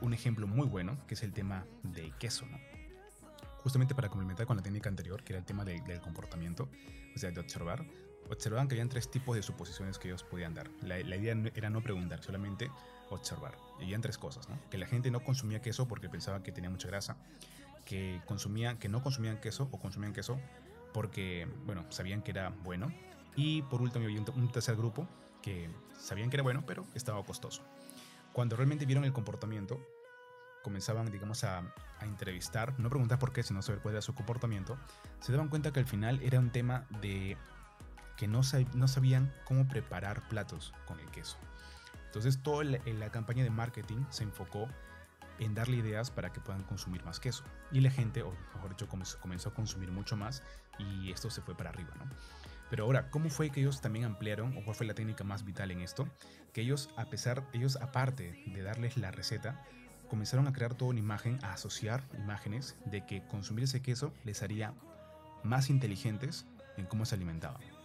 un 0.00 0.14
ejemplo 0.14 0.46
muy 0.46 0.66
bueno, 0.66 0.96
que 1.06 1.12
es 1.12 1.22
el 1.22 1.34
tema 1.34 1.66
del 1.82 2.16
queso, 2.16 2.46
¿no? 2.46 2.58
Justamente 3.58 3.94
para 3.94 4.08
complementar 4.08 4.46
con 4.46 4.56
la 4.56 4.62
técnica 4.62 4.88
anterior, 4.88 5.22
que 5.22 5.34
era 5.34 5.40
el 5.40 5.44
tema 5.44 5.66
del 5.66 6.00
comportamiento, 6.00 6.70
o 7.14 7.18
sea, 7.18 7.30
de 7.30 7.38
observar, 7.38 7.84
observaban 8.30 8.68
que 8.68 8.74
habían 8.74 8.88
tres 8.88 9.10
tipos 9.10 9.36
de 9.36 9.42
suposiciones 9.42 9.98
que 9.98 10.08
ellos 10.08 10.22
podían 10.22 10.54
dar. 10.54 10.70
La, 10.82 10.98
idea 10.98 11.36
era 11.54 11.70
no 11.70 11.82
preguntar, 11.82 12.22
solamente 12.22 12.70
observar. 13.10 13.56
Y 13.78 13.84
habían 13.84 14.00
tres 14.00 14.18
cosas, 14.18 14.48
¿no? 14.48 14.58
Que 14.70 14.78
la 14.78 14.86
gente 14.86 15.10
no 15.10 15.20
consumía 15.24 15.60
queso 15.60 15.88
porque 15.88 16.08
pensaba 16.08 16.42
que 16.42 16.52
tenía 16.52 16.70
mucha 16.70 16.88
grasa, 16.88 17.16
que, 17.84 18.20
consumían, 18.26 18.78
que 18.78 18.88
no 18.88 19.02
consumían 19.02 19.40
queso 19.40 19.68
o 19.72 19.80
consumían 19.80 20.12
queso 20.12 20.40
porque, 20.92 21.48
bueno, 21.66 21.84
sabían 21.90 22.22
que 22.22 22.30
era 22.30 22.50
bueno. 22.50 22.92
Y 23.36 23.62
por 23.62 23.82
último 23.82 24.04
había 24.04 24.20
un 24.20 24.52
tercer 24.52 24.76
grupo 24.76 25.08
que 25.42 25.70
sabían 25.98 26.30
que 26.30 26.36
era 26.36 26.42
bueno, 26.42 26.64
pero 26.66 26.86
estaba 26.94 27.22
costoso. 27.24 27.62
Cuando 28.32 28.56
realmente 28.56 28.86
vieron 28.86 29.04
el 29.04 29.12
comportamiento, 29.12 29.80
comenzaban, 30.62 31.10
digamos, 31.10 31.42
a, 31.44 31.58
a, 31.98 32.04
entrevistar, 32.04 32.78
no 32.78 32.90
preguntar 32.90 33.18
por 33.18 33.32
qué, 33.32 33.42
sino 33.42 33.62
saber 33.62 33.80
cuál 33.80 33.94
era 33.94 34.02
su 34.02 34.14
comportamiento, 34.14 34.78
se 35.20 35.32
daban 35.32 35.48
cuenta 35.48 35.72
que 35.72 35.80
al 35.80 35.86
final 35.86 36.20
era 36.22 36.38
un 36.38 36.50
tema 36.50 36.86
de 37.00 37.36
que 38.20 38.28
no, 38.28 38.42
sabían 38.42 39.32
cómo 39.44 39.66
preparar 39.66 40.28
platos 40.28 40.74
con 40.84 41.00
el 41.00 41.10
queso. 41.10 41.38
Entonces 42.04 42.42
toda 42.42 42.64
la, 42.64 42.78
la 42.84 43.10
campaña 43.10 43.42
de 43.42 43.48
marketing 43.48 44.04
se 44.10 44.24
enfocó 44.24 44.68
en 45.38 45.54
darle 45.54 45.78
ideas 45.78 46.10
para 46.10 46.30
que 46.30 46.38
puedan 46.38 46.62
consumir 46.64 47.02
más 47.02 47.18
queso. 47.18 47.44
Y 47.72 47.80
la 47.80 47.90
gente, 47.90 48.22
o 48.22 48.34
mejor 48.54 48.72
dicho, 48.72 48.88
comenzó, 48.88 49.18
comenzó, 49.20 49.48
a 49.48 49.54
consumir 49.54 49.90
mucho 49.90 50.18
más 50.18 50.42
y 50.78 51.10
esto 51.10 51.30
se 51.30 51.40
fue 51.40 51.56
para 51.56 51.70
arriba, 51.70 51.94
¿no? 51.98 52.10
Pero 52.68 52.84
ahora, 52.84 53.10
¿cómo 53.10 53.30
fue 53.30 53.48
que 53.48 53.60
ellos 53.60 53.80
también 53.80 54.04
ampliaron, 54.04 54.54
o 54.58 54.64
cuál 54.64 54.76
fue 54.76 54.86
la 54.86 54.92
técnica 54.92 55.24
más 55.24 55.46
vital 55.46 55.70
en 55.70 55.80
esto? 55.80 56.06
Que 56.52 56.60
ellos, 56.60 56.90
a 56.98 57.06
pesar, 57.06 57.48
ellos 57.54 57.76
aparte 57.80 58.44
de 58.46 58.62
darles 58.62 58.98
la 58.98 59.10
receta, 59.12 59.64
comenzaron 60.10 60.46
a 60.46 60.52
crear 60.52 60.74
toda 60.74 60.90
una 60.90 61.00
imagen, 61.00 61.42
a 61.42 61.54
asociar 61.54 62.02
imágenes 62.18 62.76
de 62.84 63.06
que 63.06 63.26
consumir 63.28 63.64
ese 63.64 63.80
queso 63.80 64.12
les 64.24 64.42
haría 64.42 64.74
más 65.42 65.70
inteligentes 65.70 66.44
en 66.76 66.84
cómo 66.84 67.06
se 67.06 67.14
alimentaban 67.14 67.79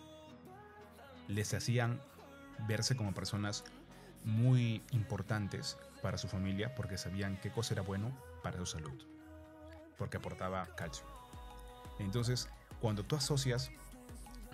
les 1.28 1.54
hacían 1.54 2.00
verse 2.68 2.96
como 2.96 3.14
personas 3.14 3.64
muy 4.24 4.84
importantes 4.92 5.78
para 6.02 6.18
su 6.18 6.28
familia 6.28 6.74
porque 6.76 6.98
sabían 6.98 7.40
qué 7.42 7.52
cosa 7.52 7.74
era 7.74 7.82
bueno 7.82 8.12
para 8.44 8.58
su 8.58 8.66
salud, 8.66 8.94
porque 9.98 10.18
aportaba 10.18 10.68
calcio. 10.76 11.06
Entonces, 12.00 12.50
cuando 12.80 13.04
tú 13.04 13.16
asocias 13.16 13.72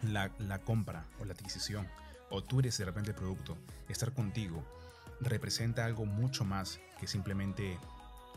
la, 0.01 0.29
compra 0.59 1.05
o 1.19 1.25
la 1.25 1.33
adquisición, 1.33 1.87
o 2.29 2.43
tú 2.43 2.59
eres 2.59 2.77
de 2.77 2.85
repente 2.85 3.11
el 3.11 3.15
producto, 3.15 3.57
estar 3.89 4.13
contigo 4.13 4.63
representa 5.19 5.85
algo 5.85 6.05
mucho 6.05 6.45
más 6.45 6.79
que 6.99 7.07
simplemente 7.07 7.77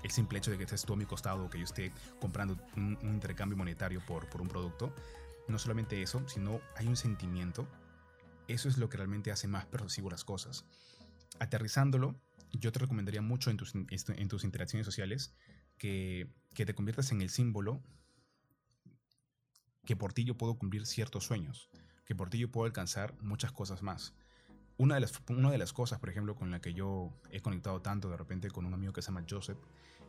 el 0.02 0.10
simple 0.10 0.38
hecho 0.38 0.50
de 0.50 0.58
que 0.58 0.64
estés 0.64 0.84
tú 0.84 0.92
a 0.92 0.96
mi 0.96 1.06
costado, 1.06 1.48
que 1.48 1.58
yo 1.58 1.64
esté 1.64 1.92
comprando 2.20 2.58
un, 2.76 2.98
intercambio 3.02 3.56
monetario 3.56 4.04
por, 4.04 4.28
por 4.28 4.42
un 4.42 4.48
producto, 4.48 4.94
no 5.48 5.58
solamente 5.58 6.02
eso, 6.02 6.28
sino 6.28 6.60
hay 6.76 6.86
un 6.86 6.96
sentimiento. 6.96 7.66
Eso 8.48 8.68
es 8.68 8.78
lo 8.78 8.88
que 8.88 8.96
realmente 8.96 9.32
hace 9.32 9.48
más 9.48 9.66
persuasivo 9.66 10.10
las 10.10 10.24
cosas. 10.24 10.64
Aterrizándolo, 11.38 12.20
yo 12.52 12.72
te 12.72 12.78
recomendaría 12.78 13.22
mucho 13.22 13.50
en 13.50 13.56
tus, 13.56 13.74
en 13.74 14.28
tus 14.28 14.44
interacciones 14.44 14.86
sociales 14.86 15.34
que, 15.78 16.28
que 16.54 16.66
te 16.66 16.74
conviertas 16.74 17.10
en 17.12 17.20
el 17.20 17.30
símbolo 17.30 17.82
que 19.84 19.96
por 19.96 20.12
ti 20.12 20.24
yo 20.24 20.36
puedo 20.36 20.56
cumplir 20.56 20.86
ciertos 20.86 21.24
sueños, 21.24 21.68
que 22.04 22.14
por 22.14 22.30
ti 22.30 22.38
yo 22.38 22.50
puedo 22.50 22.66
alcanzar 22.66 23.14
muchas 23.20 23.52
cosas 23.52 23.82
más. 23.82 24.14
Una 24.76 24.96
de, 24.96 25.02
las, 25.02 25.12
una 25.28 25.50
de 25.50 25.58
las 25.58 25.72
cosas, 25.72 26.00
por 26.00 26.08
ejemplo, 26.08 26.34
con 26.34 26.50
la 26.50 26.60
que 26.60 26.74
yo 26.74 27.12
he 27.30 27.40
conectado 27.40 27.80
tanto 27.80 28.10
de 28.10 28.16
repente 28.16 28.50
con 28.50 28.66
un 28.66 28.74
amigo 28.74 28.92
que 28.92 29.02
se 29.02 29.08
llama 29.08 29.24
Joseph, 29.28 29.58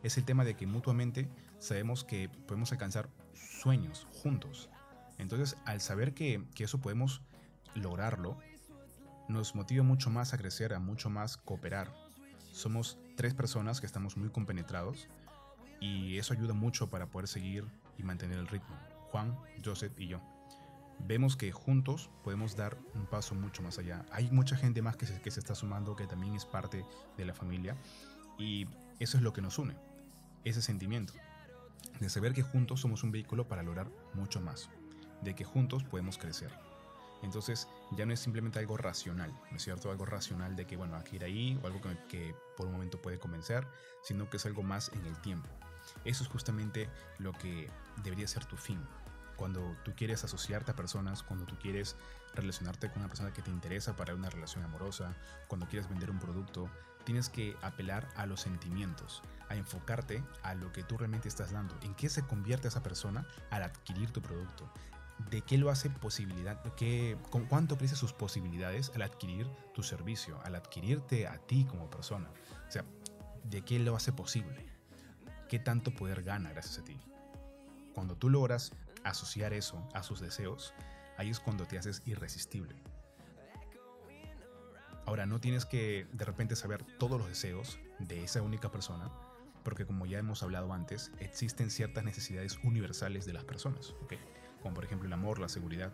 es 0.01 0.17
el 0.17 0.25
tema 0.25 0.43
de 0.43 0.55
que 0.55 0.65
mutuamente 0.65 1.29
sabemos 1.59 2.03
que 2.03 2.29
podemos 2.29 2.71
alcanzar 2.71 3.09
sueños 3.33 4.07
juntos. 4.11 4.69
Entonces, 5.17 5.57
al 5.65 5.81
saber 5.81 6.13
que, 6.13 6.43
que 6.55 6.63
eso 6.63 6.79
podemos 6.79 7.21
lograrlo, 7.75 8.37
nos 9.27 9.55
motiva 9.55 9.83
mucho 9.83 10.09
más 10.09 10.33
a 10.33 10.37
crecer, 10.37 10.73
a 10.73 10.79
mucho 10.79 11.09
más 11.09 11.37
cooperar. 11.37 11.93
Somos 12.51 12.97
tres 13.15 13.33
personas 13.33 13.79
que 13.79 13.85
estamos 13.85 14.17
muy 14.17 14.29
compenetrados 14.29 15.07
y 15.79 16.17
eso 16.17 16.33
ayuda 16.33 16.53
mucho 16.53 16.89
para 16.89 17.07
poder 17.07 17.27
seguir 17.27 17.65
y 17.97 18.03
mantener 18.03 18.39
el 18.39 18.47
ritmo. 18.47 18.75
Juan, 19.11 19.37
Joseph 19.63 19.93
y 19.97 20.07
yo. 20.07 20.21
Vemos 20.99 21.35
que 21.35 21.51
juntos 21.51 22.09
podemos 22.23 22.55
dar 22.55 22.77
un 22.93 23.05
paso 23.05 23.35
mucho 23.35 23.61
más 23.61 23.77
allá. 23.77 24.05
Hay 24.11 24.31
mucha 24.31 24.55
gente 24.55 24.81
más 24.81 24.95
que 24.95 25.05
se, 25.05 25.21
que 25.21 25.31
se 25.31 25.39
está 25.39 25.53
sumando 25.53 25.95
que 25.95 26.07
también 26.07 26.35
es 26.35 26.45
parte 26.45 26.85
de 27.17 27.25
la 27.25 27.33
familia 27.33 27.75
y 28.37 28.67
eso 28.99 29.17
es 29.17 29.23
lo 29.23 29.33
que 29.33 29.41
nos 29.41 29.59
une, 29.59 29.75
ese 30.45 30.61
sentimiento 30.61 31.13
de 31.99 32.09
saber 32.09 32.33
que 32.33 32.43
juntos 32.43 32.81
somos 32.81 33.03
un 33.03 33.11
vehículo 33.11 33.47
para 33.47 33.63
lograr 33.63 33.89
mucho 34.13 34.41
más, 34.41 34.69
de 35.21 35.35
que 35.35 35.43
juntos 35.43 35.83
podemos 35.83 36.17
crecer. 36.17 36.51
Entonces 37.25 37.67
ya 37.91 38.05
no 38.05 38.13
es 38.13 38.19
simplemente 38.19 38.59
algo 38.59 38.77
racional, 38.77 39.33
¿no 39.51 39.57
es 39.57 39.63
cierto? 39.63 39.89
Algo 39.89 40.05
racional 40.05 40.55
de 40.55 40.65
que, 40.65 40.77
bueno, 40.77 40.95
hay 40.95 41.03
que 41.03 41.15
ir 41.17 41.23
ahí 41.23 41.59
o 41.61 41.67
algo 41.67 41.81
que, 41.81 41.97
que 42.07 42.35
por 42.55 42.67
un 42.67 42.73
momento 42.73 43.01
puede 43.01 43.19
convencer, 43.19 43.67
sino 44.03 44.29
que 44.29 44.37
es 44.37 44.45
algo 44.45 44.63
más 44.63 44.91
en 44.93 45.05
el 45.05 45.19
tiempo. 45.21 45.49
Eso 46.05 46.23
es 46.23 46.29
justamente 46.29 46.89
lo 47.17 47.33
que 47.33 47.69
debería 48.03 48.27
ser 48.27 48.45
tu 48.45 48.55
fin. 48.57 48.79
Cuando 49.35 49.75
tú 49.83 49.93
quieres 49.97 50.23
asociarte 50.23 50.71
a 50.71 50.75
personas, 50.75 51.23
cuando 51.23 51.45
tú 51.45 51.57
quieres 51.57 51.97
relacionarte 52.35 52.89
con 52.89 52.99
una 52.99 53.07
persona 53.07 53.33
que 53.33 53.41
te 53.41 53.49
interesa 53.49 53.95
para 53.95 54.13
una 54.13 54.29
relación 54.29 54.63
amorosa, 54.63 55.15
cuando 55.47 55.67
quieres 55.67 55.89
vender 55.89 56.11
un 56.11 56.19
producto, 56.19 56.69
tienes 57.05 57.29
que 57.29 57.55
apelar 57.61 58.07
a 58.15 58.27
los 58.27 58.41
sentimientos, 58.41 59.23
a 59.49 59.55
enfocarte 59.55 60.23
a 60.43 60.53
lo 60.53 60.71
que 60.71 60.83
tú 60.83 60.97
realmente 60.97 61.27
estás 61.27 61.51
dando, 61.51 61.75
en 61.81 61.95
qué 61.95 62.07
se 62.07 62.25
convierte 62.25 62.67
esa 62.67 62.83
persona 62.83 63.27
al 63.49 63.63
adquirir 63.63 64.11
tu 64.11 64.21
producto, 64.21 64.71
de 65.29 65.41
qué 65.41 65.57
lo 65.57 65.69
hace 65.69 65.89
posibilidad, 65.89 66.61
qué, 66.75 67.17
con 67.29 67.45
cuánto 67.45 67.77
crece 67.77 67.95
sus 67.95 68.13
posibilidades 68.13 68.91
al 68.95 69.01
adquirir 69.01 69.47
tu 69.73 69.83
servicio, 69.83 70.39
al 70.43 70.55
adquirirte 70.55 71.27
a 71.27 71.37
ti 71.37 71.65
como 71.65 71.89
persona. 71.89 72.29
O 72.67 72.71
sea, 72.71 72.83
de 73.43 73.61
qué 73.61 73.79
lo 73.79 73.95
hace 73.95 74.11
posible 74.11 74.75
qué 75.47 75.59
tanto 75.59 75.91
poder 75.91 76.23
gana 76.23 76.51
gracias 76.51 76.79
a 76.79 76.83
ti. 76.83 76.99
Cuando 77.93 78.15
tú 78.15 78.29
logras 78.29 78.73
asociar 79.03 79.53
eso 79.53 79.87
a 79.93 80.03
sus 80.03 80.19
deseos, 80.19 80.73
ahí 81.17 81.29
es 81.29 81.39
cuando 81.39 81.65
te 81.65 81.77
haces 81.77 82.01
irresistible. 82.05 82.75
Ahora, 85.05 85.25
no 85.25 85.39
tienes 85.39 85.65
que 85.65 86.07
de 86.11 86.25
repente 86.25 86.55
saber 86.55 86.83
todos 86.97 87.19
los 87.19 87.27
deseos 87.29 87.79
de 87.99 88.23
esa 88.23 88.41
única 88.41 88.71
persona, 88.71 89.11
porque 89.63 89.85
como 89.85 90.05
ya 90.05 90.17
hemos 90.17 90.41
hablado 90.41 90.73
antes, 90.73 91.11
existen 91.19 91.69
ciertas 91.69 92.03
necesidades 92.03 92.59
universales 92.63 93.25
de 93.25 93.33
las 93.33 93.43
personas, 93.43 93.93
como 94.65 94.73
por 94.73 94.85
ejemplo 94.85 95.05
el 95.05 95.13
amor, 95.13 95.37
la 95.37 95.47
seguridad. 95.47 95.93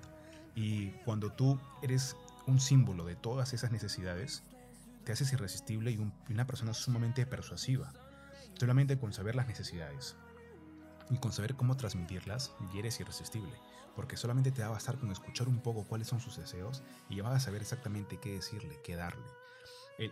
Y 0.55 0.91
cuando 1.03 1.29
tú 1.33 1.59
eres 1.81 2.15
un 2.47 2.61
símbolo 2.61 3.03
de 3.03 3.17
todas 3.17 3.51
esas 3.51 3.73
necesidades, 3.73 4.43
te 5.03 5.11
haces 5.11 5.33
irresistible 5.33 5.91
y 5.91 6.11
una 6.29 6.47
persona 6.47 6.73
sumamente 6.73 7.25
persuasiva 7.25 7.91
Solamente 8.57 8.97
con 8.97 9.11
saber 9.11 9.35
las 9.35 9.47
necesidades 9.47 10.15
y 11.09 11.17
con 11.17 11.33
saber 11.33 11.55
cómo 11.55 11.75
transmitirlas, 11.75 12.53
ya 12.71 12.79
eres 12.79 12.99
irresistible, 12.99 13.51
porque 13.95 14.15
solamente 14.15 14.51
te 14.51 14.61
va 14.61 14.67
a 14.67 14.71
bastar 14.71 14.97
con 14.97 15.11
escuchar 15.11 15.49
un 15.49 15.59
poco 15.59 15.83
cuáles 15.83 16.07
son 16.07 16.21
sus 16.21 16.37
deseos 16.37 16.83
y 17.09 17.15
ya 17.15 17.23
vas 17.23 17.35
a 17.35 17.39
saber 17.39 17.61
exactamente 17.61 18.19
qué 18.21 18.33
decirle, 18.33 18.79
qué 18.83 18.95
darle. 18.95 19.25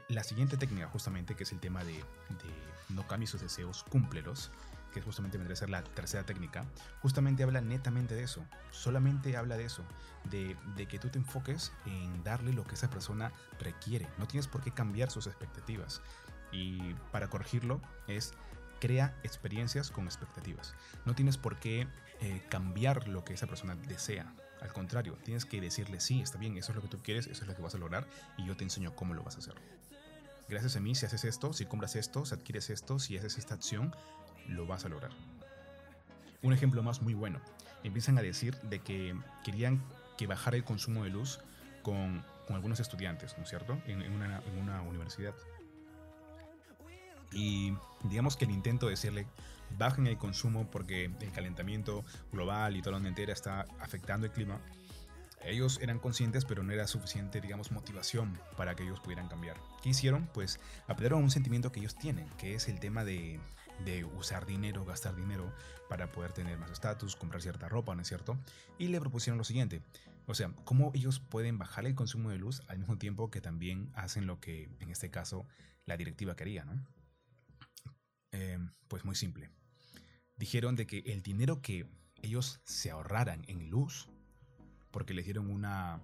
la 0.09 0.23
siguiente 0.23 0.57
técnica, 0.57 0.87
justamente, 0.87 1.35
que 1.35 1.43
es 1.43 1.51
el 1.51 1.59
tema 1.59 1.83
de, 1.83 2.03
no 2.89 3.07
cambies 3.07 3.29
sus 3.29 3.41
deseos, 3.41 3.83
cúmplelos, 3.83 4.51
que 4.93 5.01
justamente 5.01 5.37
vendría 5.37 5.53
a 5.53 5.57
ser 5.57 5.69
la 5.69 5.83
tercera 5.83 6.25
técnica, 6.25 6.65
justamente 7.01 7.43
habla 7.43 7.61
netamente 7.61 8.15
de 8.15 8.23
eso, 8.23 8.45
solamente 8.71 9.37
habla 9.37 9.57
de 9.57 9.65
eso, 9.65 9.83
de, 10.29 10.55
de, 10.75 10.87
que 10.87 10.99
tú 10.99 11.09
te 11.09 11.19
enfoques 11.19 11.71
en 11.85 12.23
darle 12.23 12.53
lo 12.53 12.65
que 12.65 12.75
esa 12.75 12.89
persona 12.89 13.31
requiere, 13.59 14.07
no 14.17 14.27
tienes 14.27 14.47
por 14.47 14.61
qué 14.61 14.71
cambiar 14.71 15.11
sus 15.11 15.27
expectativas, 15.27 16.01
y 16.51 16.93
para 17.11 17.29
corregirlo 17.29 17.81
es 18.07 18.33
crea 18.79 19.17
experiencias 19.23 19.91
con 19.91 20.05
expectativas. 20.05 20.73
No 21.05 21.13
tienes 21.13 21.37
por 21.37 21.59
qué 21.59 21.87
eh, 22.21 22.41
cambiar 22.49 23.07
lo 23.07 23.23
que 23.23 23.33
esa 23.33 23.47
persona 23.47 23.75
desea. 23.75 24.33
Al 24.61 24.73
contrario, 24.73 25.17
tienes 25.23 25.45
que 25.45 25.61
decirle, 25.61 25.99
sí, 25.99 26.21
está 26.21 26.37
bien, 26.37 26.57
eso 26.57 26.71
es 26.71 26.75
lo 26.75 26.81
que 26.81 26.87
tú 26.87 26.99
quieres, 27.01 27.27
eso 27.27 27.43
es 27.43 27.47
lo 27.47 27.55
que 27.55 27.61
vas 27.61 27.75
a 27.75 27.77
lograr 27.77 28.07
y 28.37 28.45
yo 28.45 28.57
te 28.57 28.63
enseño 28.63 28.95
cómo 28.95 29.13
lo 29.13 29.23
vas 29.23 29.35
a 29.35 29.39
hacer. 29.39 29.55
Gracias 30.49 30.75
a 30.75 30.79
mí, 30.79 30.95
si 30.95 31.05
haces 31.05 31.25
esto, 31.25 31.53
si 31.53 31.65
compras 31.65 31.95
esto, 31.95 32.25
si 32.25 32.33
adquieres 32.33 32.69
esto, 32.69 32.99
si 32.99 33.17
haces 33.17 33.37
esta 33.37 33.53
acción, 33.53 33.95
lo 34.49 34.65
vas 34.65 34.85
a 34.85 34.89
lograr. 34.89 35.11
Un 36.41 36.53
ejemplo 36.53 36.83
más 36.83 37.01
muy 37.01 37.13
bueno. 37.13 37.39
Empiezan 37.83 38.17
a 38.17 38.21
decir 38.21 38.55
de 38.61 38.79
que 38.79 39.15
querían 39.43 39.81
que 40.17 40.27
bajara 40.27 40.57
el 40.57 40.63
consumo 40.63 41.03
de 41.03 41.09
luz 41.09 41.39
con, 41.83 42.23
algunos 42.49 42.79
estudiantes, 42.79 43.37
¿no 43.37 43.43
es 43.43 43.49
cierto? 43.49 43.79
En, 43.85 44.01
una, 44.11 44.41
en 44.41 44.57
una 44.59 44.81
universidad. 44.81 45.35
Y 47.31 47.73
digamos 48.05 48.35
que 48.35 48.45
el 48.45 48.51
intento 48.51 48.87
de 48.87 48.91
decirle 48.93 49.27
bajen 49.77 50.07
el 50.07 50.17
consumo 50.17 50.69
porque 50.71 51.05
el 51.05 51.31
calentamiento 51.31 52.03
global 52.31 52.75
y 52.75 52.81
toda 52.81 52.99
la 52.99 53.07
onda 53.07 53.21
está 53.31 53.67
afectando 53.79 54.25
el 54.25 54.33
clima, 54.33 54.59
ellos 55.43 55.79
eran 55.81 55.99
conscientes, 55.99 56.43
pero 56.45 56.63
no 56.63 56.73
era 56.73 56.87
suficiente, 56.87 57.39
digamos, 57.39 57.71
motivación 57.71 58.37
para 58.57 58.75
que 58.75 58.83
ellos 58.83 58.99
pudieran 58.99 59.27
cambiar. 59.27 59.57
¿Qué 59.81 59.89
hicieron? 59.89 60.27
Pues 60.33 60.59
apelaron 60.87 61.21
a 61.21 61.23
un 61.23 61.31
sentimiento 61.31 61.71
que 61.71 61.79
ellos 61.79 61.95
tienen, 61.95 62.27
que 62.37 62.55
es 62.55 62.67
el 62.67 62.79
tema 62.79 63.03
de, 63.03 63.39
de 63.85 64.03
usar 64.05 64.45
dinero, 64.45 64.85
gastar 64.85 65.15
dinero 65.15 65.53
para 65.87 66.11
poder 66.11 66.33
tener 66.33 66.57
más 66.57 66.71
estatus, 66.71 67.15
comprar 67.15 67.41
cierta 67.41 67.69
ropa, 67.69 67.95
¿no 67.95 68.01
es 68.01 68.07
cierto? 68.07 68.37
Y 68.77 68.87
le 68.87 68.99
propusieron 68.99 69.37
lo 69.37 69.43
siguiente, 69.43 69.81
o 70.29 70.35
sea, 70.35 70.53
cómo 70.63 70.91
ellos 70.93 71.19
pueden 71.19 71.57
bajar 71.57 71.85
el 71.87 71.95
consumo 71.95 72.29
de 72.29 72.37
luz 72.37 72.61
al 72.67 72.77
mismo 72.77 72.97
tiempo 72.97 73.31
que 73.31 73.41
también 73.41 73.89
hacen 73.95 74.27
lo 74.27 74.39
que 74.39 74.69
en 74.79 74.91
este 74.91 75.09
caso 75.09 75.47
la 75.85 75.97
directiva 75.97 76.35
quería, 76.35 76.65
¿no? 76.65 76.85
Em, 78.31 78.71
pues 78.87 79.05
muy 79.05 79.15
simple. 79.15 79.49
Dijeron 80.37 80.75
de 80.75 80.85
que 80.85 80.99
el 80.99 81.23
dinero 81.23 81.61
que 81.61 81.89
ellos 82.21 82.61
se 82.63 82.91
ahorraran 82.91 83.43
en 83.47 83.69
luz, 83.69 84.07
porque 84.91 85.13
les 85.13 85.25
dieron 85.25 85.49
una 85.49 85.99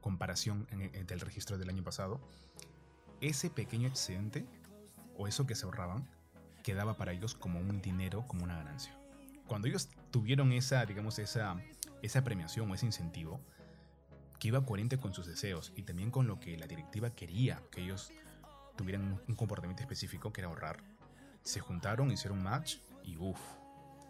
comparación 0.00 0.66
del 1.06 1.20
registro 1.20 1.56
del 1.56 1.68
año 1.68 1.84
pasado, 1.84 2.20
ese 3.20 3.48
pequeño 3.50 3.88
excedente 3.88 4.44
o 5.16 5.28
eso 5.28 5.46
que 5.46 5.54
se 5.54 5.64
ahorraban 5.64 6.08
quedaba 6.68 6.98
para 6.98 7.12
ellos 7.12 7.34
como 7.34 7.60
un 7.60 7.80
dinero, 7.80 8.26
como 8.26 8.44
una 8.44 8.58
ganancia. 8.58 8.94
Cuando 9.46 9.68
ellos 9.68 9.88
tuvieron 10.10 10.52
esa, 10.52 10.84
digamos, 10.84 11.18
esa, 11.18 11.56
esa 12.02 12.22
premiación 12.24 12.70
o 12.70 12.74
ese 12.74 12.84
incentivo, 12.84 13.40
que 14.38 14.48
iba 14.48 14.62
coherente 14.66 14.98
con 14.98 15.14
sus 15.14 15.26
deseos 15.26 15.72
y 15.76 15.84
también 15.84 16.10
con 16.10 16.26
lo 16.26 16.38
que 16.40 16.58
la 16.58 16.66
directiva 16.66 17.08
quería 17.08 17.62
que 17.70 17.84
ellos 17.84 18.12
tuvieran 18.76 19.18
un 19.26 19.34
comportamiento 19.34 19.82
específico, 19.82 20.30
que 20.30 20.42
era 20.42 20.48
ahorrar, 20.48 20.82
se 21.42 21.60
juntaron, 21.60 22.10
hicieron 22.10 22.42
match 22.42 22.76
y 23.02 23.16
uff, 23.16 23.40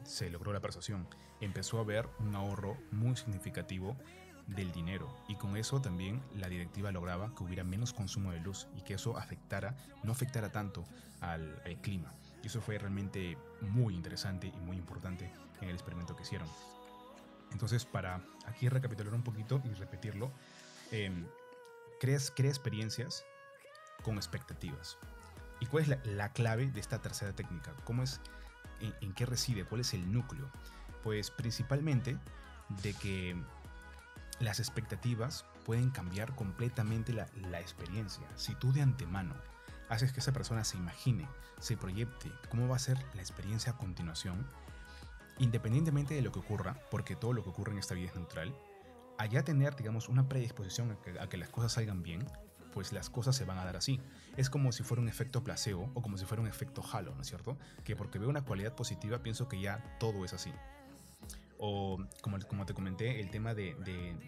se 0.02 0.28
logró 0.28 0.52
la 0.52 0.58
persuasión. 0.60 1.06
Empezó 1.40 1.78
a 1.78 1.82
haber 1.82 2.08
un 2.18 2.34
ahorro 2.34 2.76
muy 2.90 3.14
significativo 3.14 3.96
del 4.48 4.72
dinero 4.72 5.14
y 5.28 5.36
con 5.36 5.56
eso 5.56 5.80
también 5.80 6.24
la 6.34 6.48
directiva 6.48 6.90
lograba 6.90 7.32
que 7.36 7.44
hubiera 7.44 7.62
menos 7.62 7.92
consumo 7.92 8.32
de 8.32 8.40
luz 8.40 8.66
y 8.76 8.80
que 8.80 8.94
eso 8.94 9.16
afectara, 9.16 9.76
no 10.02 10.10
afectara 10.10 10.50
tanto 10.50 10.84
al, 11.20 11.62
clima. 11.82 12.12
Y 12.42 12.46
eso 12.46 12.60
fue 12.60 12.78
realmente 12.78 13.36
muy 13.60 13.94
interesante 13.94 14.46
y 14.48 14.60
muy 14.60 14.76
importante 14.76 15.32
en 15.60 15.68
el 15.68 15.74
experimento 15.74 16.14
que 16.14 16.22
hicieron. 16.22 16.48
Entonces, 17.50 17.84
para 17.84 18.22
aquí 18.46 18.68
recapitular 18.68 19.14
un 19.14 19.22
poquito 19.22 19.60
y 19.64 19.72
repetirlo, 19.74 20.30
eh, 20.92 21.10
crea 22.00 22.16
experiencias 22.16 23.24
con 24.02 24.16
expectativas. 24.16 24.98
¿Y 25.60 25.66
cuál 25.66 25.84
es 25.84 26.06
la, 26.06 26.32
clave 26.32 26.66
de 26.66 26.80
esta 26.80 27.00
tercera 27.00 27.32
técnica? 27.32 27.74
¿Cómo 27.84 28.02
es, 28.02 28.20
en, 28.80 29.12
qué 29.14 29.26
reside? 29.26 29.64
¿Cuál 29.64 29.80
es 29.80 29.92
el 29.94 30.12
núcleo? 30.12 30.48
Pues 31.02 31.30
principalmente 31.30 32.16
de 32.82 32.94
que 32.94 33.36
las 34.38 34.60
expectativas 34.60 35.44
pueden 35.64 35.90
cambiar 35.90 36.34
completamente 36.36 37.12
la, 37.12 37.26
la, 37.50 37.60
experiencia. 37.60 38.26
Si 38.36 38.54
tú 38.54 38.72
de 38.72 38.82
antemano 38.82 39.34
haces 39.88 40.12
que 40.12 40.20
esa 40.20 40.32
persona 40.32 40.64
se 40.64 40.76
imagine, 40.76 41.28
se 41.60 41.76
proyecte 41.76 42.30
cómo 42.50 42.68
va 42.68 42.76
a 42.76 42.80
ser 42.80 42.98
la 43.14 43.22
experiencia 43.22 43.72
a 43.72 43.76
continuación, 43.76 44.46
independientemente 45.38 46.14
de 46.14 46.22
lo 46.22 46.32
que 46.32 46.40
ocurra, 46.40 46.76
porque 46.90 47.16
todo 47.16 47.32
lo 47.32 47.42
que 47.42 47.50
ocurre 47.50 47.72
en 47.72 47.78
esta 47.78 47.94
vida 47.94 48.08
es 48.08 48.14
neutral, 48.14 48.54
allá 49.18 49.44
tener, 49.44 49.76
digamos, 49.76 50.08
una 50.08 50.28
predisposición 50.28 50.96
a 51.20 51.28
que, 51.28 51.36
las 51.36 51.48
cosas 51.50 51.72
salgan 51.72 52.02
bien, 52.02 52.26
pues 52.72 52.92
las 52.92 53.10
cosas 53.10 53.34
se 53.34 53.44
van 53.44 53.58
a 53.58 53.64
dar 53.64 53.76
así. 53.76 54.00
Es 54.36 54.50
como 54.50 54.72
si 54.72 54.82
fuera 54.82 55.02
un 55.02 55.08
efecto 55.08 55.42
placebo 55.42 55.90
o 55.94 56.02
como 56.02 56.16
si 56.16 56.24
fuera 56.24 56.42
un 56.42 56.48
efecto 56.48 56.82
halo, 56.92 57.14
¿no 57.14 57.22
es 57.22 57.28
cierto? 57.28 57.58
Que 57.84 57.96
porque 57.96 58.18
veo 58.18 58.28
una 58.28 58.44
cualidad 58.44 58.74
positiva 58.74 59.22
pienso 59.22 59.48
que 59.48 59.60
ya 59.60 59.96
todo 59.98 60.24
es 60.24 60.32
así. 60.32 60.52
O 61.58 61.98
como, 62.20 62.38
como 62.46 62.66
te 62.66 62.74
comenté, 62.74 63.20
el 63.20 63.30
tema 63.30 63.54
de, 63.54 63.74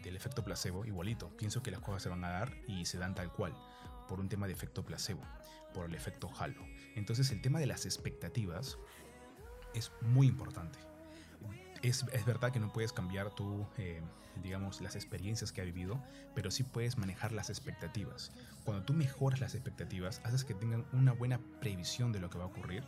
del 0.03 0.17
efecto 0.17 0.45
placebo, 0.45 0.85
igualito. 0.85 1.37
Pienso 1.37 1.63
que 1.63 1.71
las 1.71 1.81
cosas 1.81 2.03
se 2.03 2.09
van 2.09 2.25
a 2.25 2.31
dar 2.31 2.53
y 2.67 2.85
se 2.87 2.99
dan 2.99 3.15
tal 3.15 3.33
cual, 3.33 3.55
por 4.09 4.21
un 4.21 4.29
tema 4.29 4.47
de 4.47 4.53
efecto 4.53 4.85
placebo, 4.85 5.23
por 5.73 5.87
el 5.87 5.95
efecto 5.95 6.31
halo. 6.39 6.63
Entonces 6.97 7.31
el 7.31 7.41
tema 7.41 7.61
de 7.61 7.67
las 7.67 7.87
expectativas 7.87 8.79
es 9.75 9.93
muy 10.01 10.27
importante. 10.27 10.79
Es, 11.83 12.05
es 12.13 12.27
verdad 12.27 12.53
que 12.53 12.61
no 12.61 12.73
puedes 12.73 12.93
cambiar 12.93 13.31
tu, 13.31 13.67
eh, 13.79 14.03
digamos, 14.43 14.81
las 14.81 14.97
experiencias 14.97 15.53
que 15.53 15.61
ha 15.61 15.65
vivido, 15.65 16.03
pero 16.35 16.51
sí 16.51 16.63
puedes 16.63 16.99
manejar 16.99 17.33
las 17.33 17.49
expectativas. 17.49 18.33
Cuando 18.65 18.85
tú 18.85 18.93
mejoras 18.93 19.41
las 19.41 19.55
expectativas, 19.55 20.21
haces 20.25 20.45
que 20.45 20.55
tengan 20.55 20.85
una 20.93 21.13
buena 21.13 21.41
previsión 21.61 22.13
de 22.13 22.21
lo 22.21 22.29
que 22.29 22.39
va 22.39 22.45
a 22.45 22.49
ocurrir, 22.49 22.85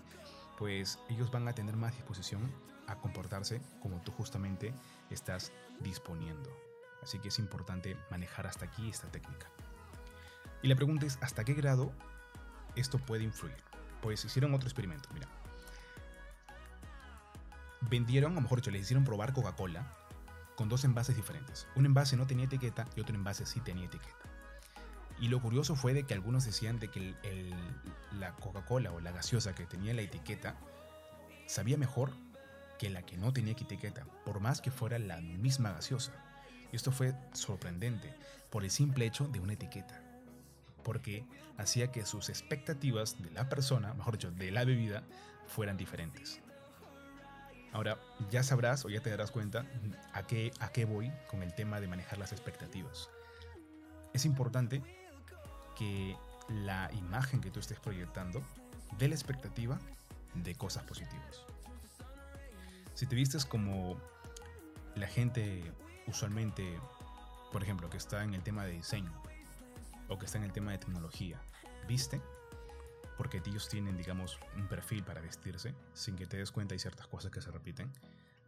pues 0.58 0.98
ellos 1.08 1.30
van 1.30 1.48
a 1.48 1.54
tener 1.54 1.76
más 1.76 1.94
disposición 1.94 2.50
a 2.86 2.96
comportarse 2.96 3.60
como 3.80 4.00
tú 4.02 4.12
justamente 4.12 4.74
estás 5.10 5.52
disponiendo. 5.80 6.50
Así 7.02 7.18
que 7.18 7.28
es 7.28 7.38
importante 7.38 7.96
manejar 8.10 8.46
hasta 8.46 8.66
aquí 8.66 8.88
esta 8.88 9.08
técnica. 9.10 9.48
Y 10.62 10.68
la 10.68 10.76
pregunta 10.76 11.06
es, 11.06 11.18
¿hasta 11.20 11.44
qué 11.44 11.54
grado 11.54 11.92
esto 12.76 12.98
puede 12.98 13.24
influir? 13.24 13.56
Pues 14.00 14.24
hicieron 14.24 14.54
otro 14.54 14.68
experimento, 14.68 15.08
mira. 15.12 15.28
Vendieron, 17.80 18.36
o 18.36 18.40
mejor 18.40 18.58
dicho, 18.58 18.70
les 18.70 18.82
hicieron 18.82 19.04
probar 19.04 19.32
Coca-Cola 19.32 19.84
con 20.54 20.68
dos 20.68 20.84
envases 20.84 21.16
diferentes. 21.16 21.66
Un 21.74 21.86
envase 21.86 22.16
no 22.16 22.26
tenía 22.26 22.44
etiqueta 22.44 22.86
y 22.94 23.00
otro 23.00 23.14
envase 23.16 23.44
sí 23.46 23.60
tenía 23.60 23.86
etiqueta. 23.86 24.31
Y 25.22 25.28
lo 25.28 25.40
curioso 25.40 25.76
fue 25.76 25.94
de 25.94 26.02
que 26.02 26.14
algunos 26.14 26.44
decían 26.44 26.80
de 26.80 26.88
que 26.88 27.14
la 28.18 28.34
Coca-Cola 28.34 28.90
o 28.90 28.98
la 28.98 29.12
gaseosa 29.12 29.54
que 29.54 29.66
tenía 29.66 29.94
la 29.94 30.02
etiqueta 30.02 30.56
sabía 31.46 31.78
mejor 31.78 32.10
que 32.76 32.90
la 32.90 33.02
que 33.02 33.16
no 33.16 33.32
tenía 33.32 33.52
etiqueta, 33.52 34.04
por 34.24 34.40
más 34.40 34.60
que 34.60 34.72
fuera 34.72 34.98
la 34.98 35.20
misma 35.20 35.70
gaseosa. 35.70 36.12
Y 36.72 36.76
esto 36.76 36.90
fue 36.90 37.14
sorprendente 37.34 38.12
por 38.50 38.64
el 38.64 38.72
simple 38.72 39.06
hecho 39.06 39.28
de 39.28 39.38
una 39.38 39.52
etiqueta, 39.52 40.02
porque 40.82 41.24
hacía 41.56 41.92
que 41.92 42.04
sus 42.04 42.28
expectativas 42.28 43.22
de 43.22 43.30
la 43.30 43.48
persona, 43.48 43.94
mejor 43.94 44.14
dicho, 44.14 44.32
de 44.32 44.50
la 44.50 44.64
bebida, 44.64 45.04
fueran 45.46 45.76
diferentes. 45.76 46.40
Ahora, 47.72 47.96
ya 48.28 48.42
sabrás 48.42 48.84
o 48.84 48.88
ya 48.88 49.00
te 49.00 49.10
darás 49.10 49.30
cuenta 49.30 49.66
a 50.14 50.26
qué, 50.26 50.50
a 50.58 50.72
qué 50.72 50.84
voy 50.84 51.12
con 51.30 51.44
el 51.44 51.54
tema 51.54 51.80
de 51.80 51.86
manejar 51.86 52.18
las 52.18 52.32
expectativas. 52.32 53.08
Es 54.14 54.24
importante 54.24 54.82
que 55.74 56.16
la 56.48 56.90
imagen 56.92 57.40
que 57.40 57.50
tú 57.50 57.60
estés 57.60 57.78
proyectando 57.78 58.42
dé 58.98 59.08
la 59.08 59.14
expectativa 59.14 59.78
de 60.34 60.54
cosas 60.54 60.84
positivas. 60.84 61.44
Si 62.94 63.06
te 63.06 63.14
vistes 63.14 63.44
como 63.44 63.96
la 64.94 65.06
gente 65.06 65.62
usualmente, 66.06 66.78
por 67.50 67.62
ejemplo, 67.62 67.88
que 67.88 67.96
está 67.96 68.22
en 68.24 68.34
el 68.34 68.42
tema 68.42 68.64
de 68.64 68.72
diseño 68.72 69.12
o 70.08 70.18
que 70.18 70.26
está 70.26 70.38
en 70.38 70.44
el 70.44 70.52
tema 70.52 70.72
de 70.72 70.78
tecnología, 70.78 71.40
viste, 71.88 72.20
porque 73.16 73.42
ellos 73.46 73.68
tienen, 73.68 73.96
digamos, 73.96 74.38
un 74.56 74.68
perfil 74.68 75.04
para 75.04 75.20
vestirse, 75.20 75.74
sin 75.94 76.16
que 76.16 76.26
te 76.26 76.36
des 76.36 76.50
cuenta 76.50 76.74
hay 76.74 76.78
ciertas 76.78 77.06
cosas 77.06 77.30
que 77.30 77.40
se 77.40 77.50
repiten, 77.50 77.92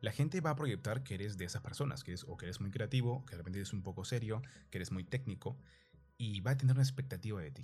la 0.01 0.13
gente 0.13 0.41
va 0.41 0.51
a 0.51 0.57
proyectar 0.57 1.03
que 1.03 1.15
eres 1.15 1.39
de 1.39 1.47
esas 1.47 1.63
personas, 1.63 2.05
que 2.05 2.11
eres, 2.11 2.25
o 2.29 2.37
que 2.37 2.47
eres 2.47 2.61
muy 2.61 2.71
creativo, 2.71 3.25
que 3.25 3.33
de 3.33 3.39
repente 3.39 3.59
eres 3.61 3.73
un 3.73 3.83
poco 3.83 4.05
serio, 4.05 4.43
que 4.71 4.79
eres 4.79 4.93
muy 4.93 5.05
técnico, 5.05 5.57
y 6.17 6.41
va 6.41 6.53
a 6.53 6.57
tener 6.57 6.75
una 6.75 6.83
expectativa 6.83 7.41
de 7.41 7.51
ti. 7.51 7.63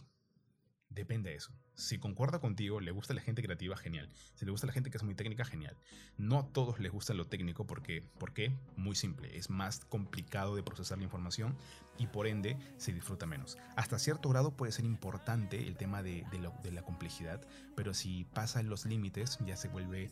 Depende 0.90 1.30
de 1.30 1.36
eso. 1.36 1.52
Si 1.74 1.98
concuerda 1.98 2.40
contigo, 2.40 2.80
le 2.80 2.90
gusta 2.90 3.14
la 3.14 3.20
gente 3.20 3.42
creativa, 3.42 3.76
genial. 3.76 4.10
Si 4.34 4.44
le 4.44 4.50
gusta 4.50 4.66
la 4.66 4.72
gente 4.72 4.90
que 4.90 4.96
es 4.96 5.04
muy 5.04 5.14
técnica, 5.14 5.44
genial. 5.44 5.76
No 6.18 6.40
a 6.40 6.46
todos 6.48 6.80
les 6.80 6.90
gusta 6.90 7.14
lo 7.14 7.28
técnico 7.28 7.64
porque, 7.64 8.02
¿por 8.02 8.32
qué? 8.32 8.52
Muy 8.76 8.96
simple. 8.96 9.38
Es 9.38 9.50
más 9.50 9.84
complicado 9.84 10.56
de 10.56 10.64
procesar 10.64 10.98
la 10.98 11.04
información 11.04 11.56
y 11.96 12.08
por 12.08 12.26
ende 12.26 12.56
se 12.76 12.92
disfruta 12.92 13.24
menos. 13.24 13.56
Hasta 13.76 14.00
cierto 14.00 14.28
grado 14.30 14.56
puede 14.56 14.72
ser 14.72 14.84
importante 14.84 15.64
el 15.68 15.76
tema 15.76 16.02
de, 16.02 16.26
la 16.72 16.82
complejidad, 16.82 17.40
pero 17.76 17.94
si 17.94 18.24
pasa 18.24 18.60
los 18.64 18.84
límites 18.84 19.38
ya 19.46 19.56
se 19.56 19.68
vuelve 19.68 20.10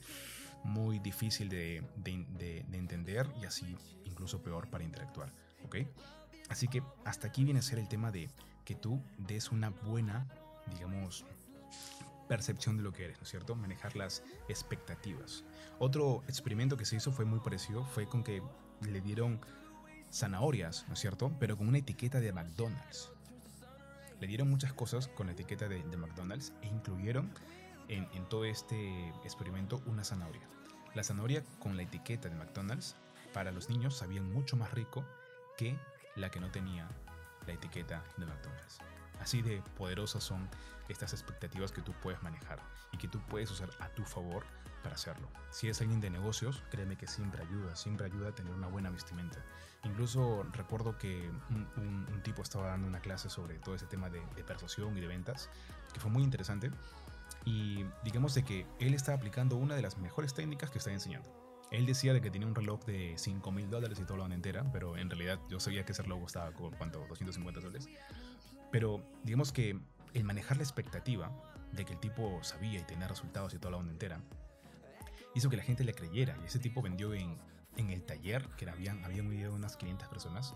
muy 0.62 1.00
difícil 1.00 1.48
de, 1.48 1.82
de 1.96 2.64
entender 2.72 3.26
y 3.42 3.46
así 3.46 3.76
incluso 4.04 4.44
peor 4.44 4.70
para 4.70 4.84
interactuar. 4.84 5.32
¿Ok? 5.64 5.78
Así 6.48 6.68
que 6.68 6.82
hasta 7.04 7.28
aquí 7.28 7.44
viene 7.44 7.60
a 7.60 7.62
ser 7.62 7.78
el 7.78 7.88
tema 7.88 8.10
de 8.10 8.30
que 8.64 8.74
tú 8.74 9.02
des 9.18 9.50
una 9.50 9.70
buena 9.70 10.26
digamos, 10.74 11.24
percepción 12.28 12.76
de 12.76 12.82
lo 12.82 12.92
que 12.92 13.04
eres, 13.04 13.18
¿no 13.18 13.22
es 13.22 13.30
cierto? 13.30 13.54
Manejar 13.54 13.96
las 13.96 14.22
expectativas. 14.48 15.44
Otro 15.78 16.22
experimento 16.28 16.76
que 16.76 16.84
se 16.84 16.96
hizo 16.96 17.12
fue 17.12 17.24
muy 17.24 17.40
parecido, 17.40 17.84
fue 17.84 18.06
con 18.06 18.22
que 18.22 18.42
le 18.82 19.00
dieron 19.00 19.40
zanahorias, 20.12 20.86
¿no 20.88 20.94
es 20.94 21.00
cierto? 21.00 21.32
Pero 21.38 21.56
con 21.56 21.68
una 21.68 21.78
etiqueta 21.78 22.20
de 22.20 22.32
McDonald's. 22.32 23.10
Le 24.20 24.26
dieron 24.26 24.50
muchas 24.50 24.72
cosas 24.72 25.08
con 25.08 25.26
la 25.26 25.32
etiqueta 25.32 25.68
de, 25.68 25.82
McDonald's 25.96 26.52
e 26.62 26.66
incluyeron 26.66 27.30
en, 27.88 28.08
en, 28.14 28.28
todo 28.28 28.44
este 28.44 29.08
experimento 29.24 29.80
una 29.86 30.04
zanahoria. 30.04 30.42
La 30.94 31.04
zanahoria 31.04 31.44
con 31.60 31.76
la 31.76 31.84
etiqueta 31.84 32.28
de 32.28 32.34
McDonald's 32.34 32.96
para 33.32 33.52
los 33.52 33.70
niños 33.70 33.96
sabía 33.96 34.20
mucho 34.20 34.56
más 34.56 34.72
rico 34.72 35.04
que 35.56 35.78
la 36.18 36.30
que 36.30 36.40
no 36.40 36.50
tenía 36.50 36.88
la 37.46 37.52
etiqueta 37.52 38.04
de 38.16 38.26
McDonald's. 38.26 38.78
Así 39.20 39.42
de 39.42 39.62
poderosas 39.76 40.22
son 40.22 40.48
estas 40.88 41.12
expectativas 41.12 41.72
que 41.72 41.82
tú 41.82 41.92
puedes 42.02 42.22
manejar 42.22 42.60
y 42.92 42.98
que 42.98 43.08
tú 43.08 43.20
puedes 43.28 43.50
usar 43.50 43.70
a 43.80 43.88
tu 43.90 44.04
favor 44.04 44.44
para 44.82 44.94
hacerlo. 44.94 45.28
Si 45.50 45.66
eres 45.66 45.80
alguien 45.80 46.00
de 46.00 46.10
negocios, 46.10 46.62
créeme 46.70 46.96
que 46.96 47.06
siempre 47.06 47.42
ayuda, 47.42 47.74
siempre 47.76 48.06
ayuda 48.06 48.28
a 48.28 48.34
tener 48.34 48.52
una 48.54 48.68
buena 48.68 48.90
vestimenta. 48.90 49.44
Incluso 49.84 50.44
recuerdo 50.52 50.98
que 50.98 51.30
un, 51.50 52.20
tipo 52.22 52.42
estaba 52.42 52.68
dando 52.68 52.86
una 52.86 53.00
clase 53.00 53.28
sobre 53.28 53.58
todo 53.58 53.74
ese 53.74 53.86
tema 53.86 54.08
de, 54.10 54.20
de, 54.34 54.44
persuasión 54.44 54.96
y 54.96 55.00
de 55.00 55.06
ventas, 55.06 55.50
que 55.92 56.00
fue 56.00 56.10
muy 56.10 56.22
interesante. 56.22 56.70
Y 57.44 57.84
digamos 58.04 58.34
de 58.34 58.44
que 58.44 58.66
él 58.78 58.94
está 58.94 59.14
aplicando 59.14 59.56
una 59.56 59.74
de 59.74 59.82
las 59.82 59.98
mejores 59.98 60.34
técnicas 60.34 60.70
que 60.70 60.78
está 60.78 60.92
enseñando. 60.92 61.47
Él 61.70 61.84
decía 61.84 62.14
de 62.14 62.20
que 62.20 62.30
tenía 62.30 62.48
un 62.48 62.54
reloj 62.54 62.84
de 62.84 63.14
5 63.16 63.52
mil 63.52 63.68
dólares 63.68 63.98
y 64.00 64.04
todo 64.04 64.16
lo 64.16 64.26
entera, 64.26 64.70
pero 64.72 64.96
en 64.96 65.10
realidad 65.10 65.38
yo 65.50 65.60
sabía 65.60 65.84
que 65.84 65.92
ese 65.92 66.02
reloj 66.02 66.20
costaba, 66.22 66.52
¿cuánto? 66.52 67.04
250 67.08 67.60
dólares. 67.60 67.88
Pero 68.70 69.02
digamos 69.24 69.52
que 69.52 69.78
el 70.14 70.24
manejar 70.24 70.56
la 70.56 70.62
expectativa 70.62 71.30
de 71.72 71.84
que 71.84 71.92
el 71.92 72.00
tipo 72.00 72.42
sabía 72.42 72.80
y 72.80 72.82
tenía 72.82 73.08
resultados 73.08 73.54
y 73.54 73.58
toda 73.58 73.72
la 73.72 73.76
onda 73.78 73.92
entera, 73.92 74.20
hizo 75.34 75.50
que 75.50 75.56
la 75.56 75.62
gente 75.62 75.84
le 75.84 75.94
creyera. 75.94 76.36
Y 76.42 76.46
ese 76.46 76.58
tipo 76.58 76.82
vendió 76.82 77.14
en, 77.14 77.38
el 77.76 78.02
taller, 78.02 78.48
que 78.56 78.68
habían, 78.68 79.04
habían 79.04 79.26
unas 79.52 79.76
500 79.76 80.08
personas, 80.08 80.54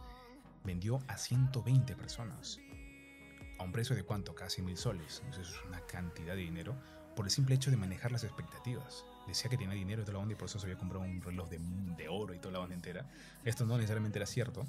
vendió 0.64 0.98
a 1.08 1.16
120 1.16 1.94
personas. 1.94 2.58
A 3.58 3.64
un 3.64 3.72
precio 3.72 3.94
de 3.94 4.02
cuánto? 4.02 4.34
Casi 4.34 4.62
mil 4.62 4.76
soles. 4.76 5.22
Entonces 5.24 5.54
es 5.54 5.64
una 5.64 5.80
cantidad 5.86 6.34
de 6.34 6.40
dinero 6.40 6.74
por 7.14 7.26
el 7.26 7.30
simple 7.30 7.54
hecho 7.54 7.70
de 7.70 7.76
manejar 7.76 8.10
las 8.10 8.24
expectativas. 8.24 9.04
Decía 9.26 9.50
que 9.50 9.56
tenía 9.56 9.74
dinero 9.74 10.02
y 10.02 10.04
toda 10.04 10.18
la 10.18 10.22
onda 10.22 10.34
y 10.34 10.36
por 10.36 10.46
eso 10.46 10.58
se 10.58 10.66
había 10.66 10.78
comprado 10.78 11.04
un 11.04 11.22
reloj 11.22 11.48
de, 11.48 11.58
de 11.96 12.08
oro 12.08 12.34
y 12.34 12.38
toda 12.38 12.52
la 12.52 12.60
onda 12.60 12.74
entera. 12.74 13.06
Esto 13.44 13.64
no 13.64 13.76
necesariamente 13.76 14.18
era 14.18 14.26
cierto, 14.26 14.66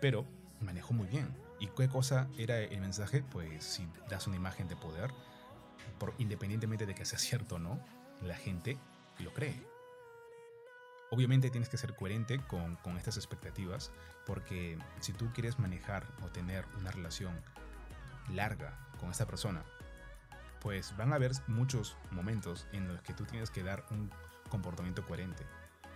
pero 0.00 0.26
manejó 0.60 0.94
muy 0.94 1.06
bien. 1.06 1.34
¿Y 1.58 1.68
qué 1.68 1.88
cosa 1.88 2.28
era 2.38 2.60
el 2.60 2.80
mensaje? 2.80 3.22
Pues 3.22 3.64
si 3.64 3.88
das 4.08 4.26
una 4.26 4.36
imagen 4.36 4.68
de 4.68 4.76
poder, 4.76 5.10
por, 5.98 6.14
independientemente 6.18 6.86
de 6.86 6.94
que 6.94 7.04
sea 7.04 7.18
cierto 7.18 7.56
o 7.56 7.58
no, 7.58 7.80
la 8.22 8.36
gente 8.36 8.78
lo 9.18 9.32
cree. 9.32 9.62
Obviamente 11.10 11.50
tienes 11.50 11.68
que 11.68 11.78
ser 11.78 11.94
coherente 11.94 12.40
con, 12.46 12.76
con 12.76 12.96
estas 12.96 13.16
expectativas, 13.16 13.92
porque 14.26 14.76
si 15.00 15.12
tú 15.12 15.30
quieres 15.32 15.58
manejar 15.58 16.04
o 16.22 16.28
tener 16.28 16.64
una 16.78 16.90
relación 16.90 17.40
larga 18.28 18.76
con 18.98 19.10
esta 19.10 19.24
persona, 19.24 19.64
pues 20.66 20.96
van 20.96 21.12
a 21.12 21.14
haber 21.14 21.30
muchos 21.46 21.96
momentos 22.10 22.66
en 22.72 22.88
los 22.88 23.00
que 23.02 23.14
tú 23.14 23.24
tienes 23.24 23.50
que 23.50 23.62
dar 23.62 23.86
un 23.92 24.10
comportamiento 24.48 25.06
coherente. 25.06 25.46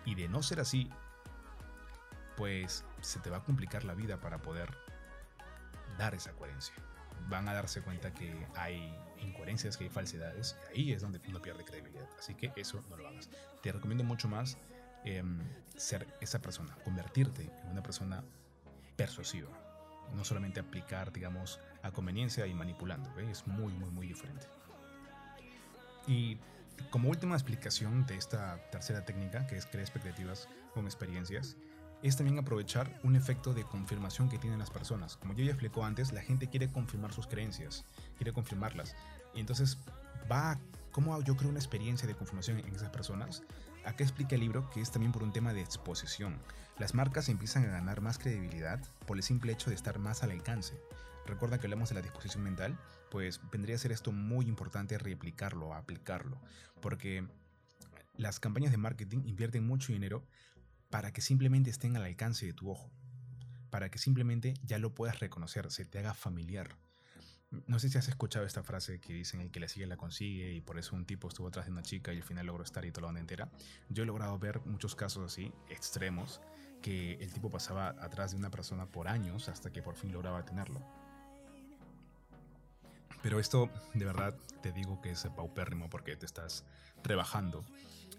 Y 0.05 0.15
de 0.15 0.29
no 0.29 0.45
ser 0.45 0.61
así, 0.61 0.89
pues 2.37 2.85
se 3.01 3.19
te 3.19 3.31
va 3.31 3.39
a 3.39 3.43
complicar 3.43 3.83
la 3.83 3.95
vida 3.95 4.21
para 4.21 4.39
poder 4.39 4.71
dar 5.99 6.15
esa 6.15 6.35
coherencia. 6.35 6.73
Van 7.29 7.49
a 7.49 7.53
darse 7.53 7.83
cuenta 7.83 8.15
que 8.15 8.47
hay 8.55 8.97
incoherencias, 9.19 9.77
que 9.77 9.83
hay 9.83 9.91
falsedades, 9.91 10.57
ahí 10.73 10.93
es 10.93 11.03
donde 11.03 11.21
uno 11.27 11.43
pierde 11.43 11.65
credibilidad. 11.65 12.09
Así 12.17 12.37
que 12.37 12.53
eso 12.55 12.81
no 12.89 12.97
lo 12.97 13.09
hagas. 13.09 13.29
Te 13.63 13.73
recomiendo 13.73 14.05
mucho 14.05 14.29
más 14.29 14.57
em, 15.05 15.41
ser 15.75 16.07
esa 16.21 16.41
persona, 16.41 16.77
convertirte 16.85 17.51
en 17.65 17.71
una 17.73 17.83
persona 17.83 18.23
persuasiva. 18.95 19.49
No 20.15 20.25
solamente 20.25 20.61
aplicar, 20.61 21.13
digamos, 21.13 21.59
a 21.83 21.91
conveniencia 21.91 22.47
y 22.47 22.55
manipulando. 22.55 23.19
Es 23.19 23.49
muy, 23.49 23.73
muy, 23.73 23.91
muy 23.91 24.07
diferente. 24.07 24.47
Y 26.11 26.39
como 26.91 27.09
última 27.09 27.37
explicación 27.37 28.05
de 28.07 28.17
esta 28.17 28.59
tercera 28.73 29.05
técnica, 29.05 29.47
que 29.47 29.57
es 29.57 29.65
crear 29.65 29.83
expectativas 29.83 30.49
con 30.75 30.87
experiencias, 30.87 31.57
es 32.03 32.17
también 32.17 32.37
aprovechar 32.37 32.99
un 33.05 33.15
efecto 33.15 33.55
de 33.55 33.63
confirmación 33.63 34.29
que 34.29 34.39
tienen 34.39 34.59
las 34.59 34.71
personas. 34.71 35.17
Como 35.17 35.35
yo 35.35 35.45
ya 35.45 35.53
explicó 35.53 35.85
antes, 35.85 36.13
la 36.13 36.23
gente 36.23 36.49
quiere 36.49 36.69
confirmar 36.69 37.13
sus 37.13 37.29
creencias, 37.29 37.85
quiere 38.17 38.33
confirmarlas. 38.33 38.97
Y 39.35 39.41
entonces 39.41 39.79
va, 40.31 40.59
¿cómo 40.91 41.23
yo 41.23 41.37
creo 41.37 41.51
una 41.51 41.61
experiencia 41.61 42.09
de 42.09 42.17
confirmación 42.17 42.59
en 42.59 42.75
esas 42.75 42.91
personas? 42.91 43.45
Acá 43.85 44.03
explica 44.03 44.35
el 44.35 44.41
libro 44.41 44.69
que 44.71 44.81
es 44.81 44.91
también 44.91 45.13
por 45.13 45.23
un 45.23 45.33
tema 45.33 45.53
de 45.53 45.61
exposición. 45.61 46.39
Las 46.79 46.93
marcas 46.93 47.29
empiezan 47.29 47.67
a 47.67 47.71
ganar 47.71 48.01
más 48.01 48.19
credibilidad 48.19 48.81
por 49.07 49.17
el 49.17 49.23
simple 49.23 49.53
hecho 49.53 49.71
de 49.71 49.77
estar 49.77 50.01
más 50.01 50.25
al 50.25 50.33
alcance. 50.33 50.75
Recuerda 51.31 51.59
que 51.59 51.69
hablamos 51.69 51.91
de 51.91 51.95
la 51.95 52.03
disposición 52.03 52.43
mental, 52.43 52.77
pues 53.09 53.41
vendría 53.53 53.77
a 53.77 53.79
ser 53.79 53.93
esto 53.93 54.11
muy 54.11 54.47
importante 54.47 54.99
replicarlo, 54.99 55.75
aplicarlo, 55.75 56.41
porque 56.83 57.25
las 58.17 58.41
campañas 58.41 58.73
de 58.73 58.79
marketing 58.79 59.21
invierten 59.27 59.65
mucho 59.65 59.93
dinero 59.93 60.27
para 60.91 61.13
que 61.13 61.21
simplemente 61.21 61.71
estén 61.71 61.97
al 61.97 62.03
alcance 62.03 62.47
de 62.47 62.53
tu 62.53 62.69
ojo, 62.69 62.91
para 63.71 63.93
que 63.93 63.99
simplemente 63.99 64.55
ya 64.65 64.81
lo 64.81 64.93
puedas 64.93 65.21
reconocer, 65.21 65.71
se 65.71 65.85
te 65.85 66.01
haga 66.01 66.15
familiar. 66.15 66.77
No 67.67 67.79
sé 67.79 67.89
si 67.91 67.99
has 67.99 68.09
escuchado 68.09 68.45
esta 68.45 68.65
frase 68.65 69.01
que 69.01 69.13
dicen 69.13 69.41
el 69.41 69.53
que 69.53 69.61
la 69.61 69.69
sigue 69.69 69.87
la 69.87 69.97
consigue 69.97 70.53
y 70.53 70.61
por 70.61 70.79
eso 70.79 70.97
un 70.97 71.07
tipo 71.07 71.29
estuvo 71.29 71.47
atrás 71.47 71.67
de 71.67 71.73
una 71.73 71.83
chica 71.83 72.13
y 72.13 72.17
al 72.17 72.25
final 72.25 72.47
logró 72.47 72.65
estar 72.65 72.85
y 72.85 72.91
toda 72.91 73.03
la 73.03 73.09
onda 73.09 73.21
entera. 73.21 73.53
Yo 73.89 74.03
he 74.03 74.07
logrado 74.07 74.37
ver 74.41 74.61
muchos 74.67 74.97
casos 74.97 75.33
así, 75.33 75.53
extremos, 75.69 76.41
que 76.83 77.15
el 77.15 77.33
tipo 77.33 77.51
pasaba 77.51 77.91
atrás 78.01 78.33
de 78.33 78.37
una 78.37 78.51
persona 78.51 78.87
por 78.87 79.07
años 79.07 79.49
hasta 79.49 79.73
que 79.73 79.81
por 79.81 79.95
fin 79.95 80.11
lograba 80.13 80.45
tenerlo. 80.45 81.00
Pero 83.23 83.39
esto 83.39 83.71
de 83.95 84.05
verdad 84.05 84.35
te 84.63 84.73
digo 84.73 85.01
que 85.01 85.11
es 85.11 85.27
paupérrimo 85.37 85.91
porque 85.91 86.17
te 86.17 86.27
estás 86.27 86.65
rebajando 87.03 87.65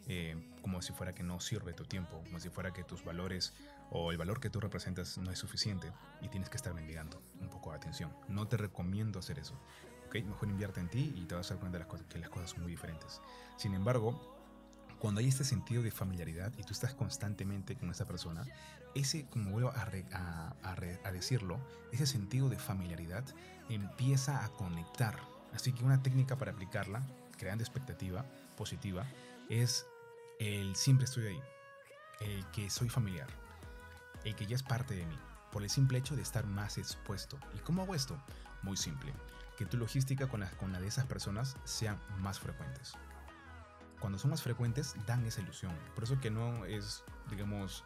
eh, 0.07 0.35
como 0.61 0.81
si 0.81 0.93
fuera 0.93 1.13
que 1.13 1.23
no 1.23 1.39
sirve 1.39 1.73
tu 1.73 1.85
tiempo, 1.85 2.21
como 2.25 2.39
si 2.39 2.49
fuera 2.49 2.71
que 2.71 2.83
tus 2.83 3.03
valores 3.03 3.53
o 3.91 4.11
el 4.11 4.17
valor 4.17 4.39
que 4.39 4.49
tú 4.49 4.59
representas 4.59 5.17
no 5.17 5.31
es 5.31 5.39
suficiente 5.39 5.91
y 6.21 6.29
tienes 6.29 6.49
que 6.49 6.57
estar 6.57 6.73
mendigando 6.73 7.21
un 7.39 7.49
poco 7.49 7.71
de 7.71 7.77
atención. 7.77 8.11
No 8.27 8.47
te 8.47 8.57
recomiendo 8.57 9.19
hacer 9.19 9.39
eso. 9.39 9.59
¿okay? 10.07 10.23
Mejor 10.23 10.49
invierte 10.49 10.79
en 10.79 10.89
ti 10.89 11.13
y 11.15 11.25
te 11.25 11.35
vas 11.35 11.49
a 11.51 11.53
dar 11.53 11.59
cuenta 11.59 11.77
de 11.77 11.83
las 11.83 11.89
cosas, 11.89 12.07
que 12.07 12.19
las 12.19 12.29
cosas 12.29 12.51
son 12.51 12.63
muy 12.63 12.71
diferentes. 12.71 13.21
Sin 13.57 13.73
embargo, 13.73 14.40
cuando 15.01 15.19
hay 15.19 15.27
este 15.27 15.43
sentido 15.43 15.81
de 15.81 15.89
familiaridad 15.89 16.53
y 16.59 16.63
tú 16.63 16.73
estás 16.73 16.93
constantemente 16.93 17.75
con 17.75 17.89
esa 17.89 18.05
persona, 18.05 18.45
ese, 18.93 19.25
como 19.25 19.49
vuelvo 19.49 19.73
a, 19.73 21.11
decirlo, 21.11 21.59
ese 21.91 22.05
sentido 22.05 22.49
de 22.49 22.59
familiaridad 22.59 23.23
empieza 23.67 24.45
a 24.45 24.49
conectar. 24.49 25.19
Así 25.55 25.73
que 25.73 25.83
una 25.83 26.03
técnica 26.03 26.37
para 26.37 26.51
aplicarla, 26.51 27.01
creando 27.35 27.63
expectativa 27.63 28.23
positiva, 28.55 29.03
es 29.49 29.87
el 30.39 30.75
siempre 30.75 31.05
estoy 31.05 31.25
ahí, 31.25 31.41
el 32.19 32.45
que 32.51 32.69
soy 32.69 32.87
familiar, 32.87 33.27
el 34.23 34.35
que 34.35 34.45
ya 34.45 34.55
es 34.55 34.63
parte 34.63 34.95
de 34.95 35.07
mí, 35.07 35.17
por 35.51 35.63
el 35.63 35.71
simple 35.71 35.97
hecho 35.97 36.15
de 36.15 36.21
estar 36.21 36.45
más 36.45 36.77
expuesto. 36.77 37.39
¿Y 37.55 37.59
cómo 37.61 37.81
hago 37.81 37.95
esto? 37.95 38.21
Muy 38.61 38.77
simple, 38.77 39.13
que 39.57 39.65
tu 39.65 39.77
logística 39.77 40.27
con 40.27 40.71
la 40.71 40.79
de 40.79 40.87
esas 40.87 41.07
personas 41.07 41.57
sean 41.63 41.99
más 42.19 42.39
frecuentes. 42.39 42.93
Cuando 44.01 44.19
son 44.19 44.31
más 44.31 44.41
frecuentes, 44.41 44.95
dan 45.07 45.25
esa 45.25 45.41
ilusión. 45.41 45.73
Por 45.95 46.03
eso 46.03 46.19
que 46.19 46.29
no 46.29 46.65
es, 46.65 47.03
digamos, 47.29 47.85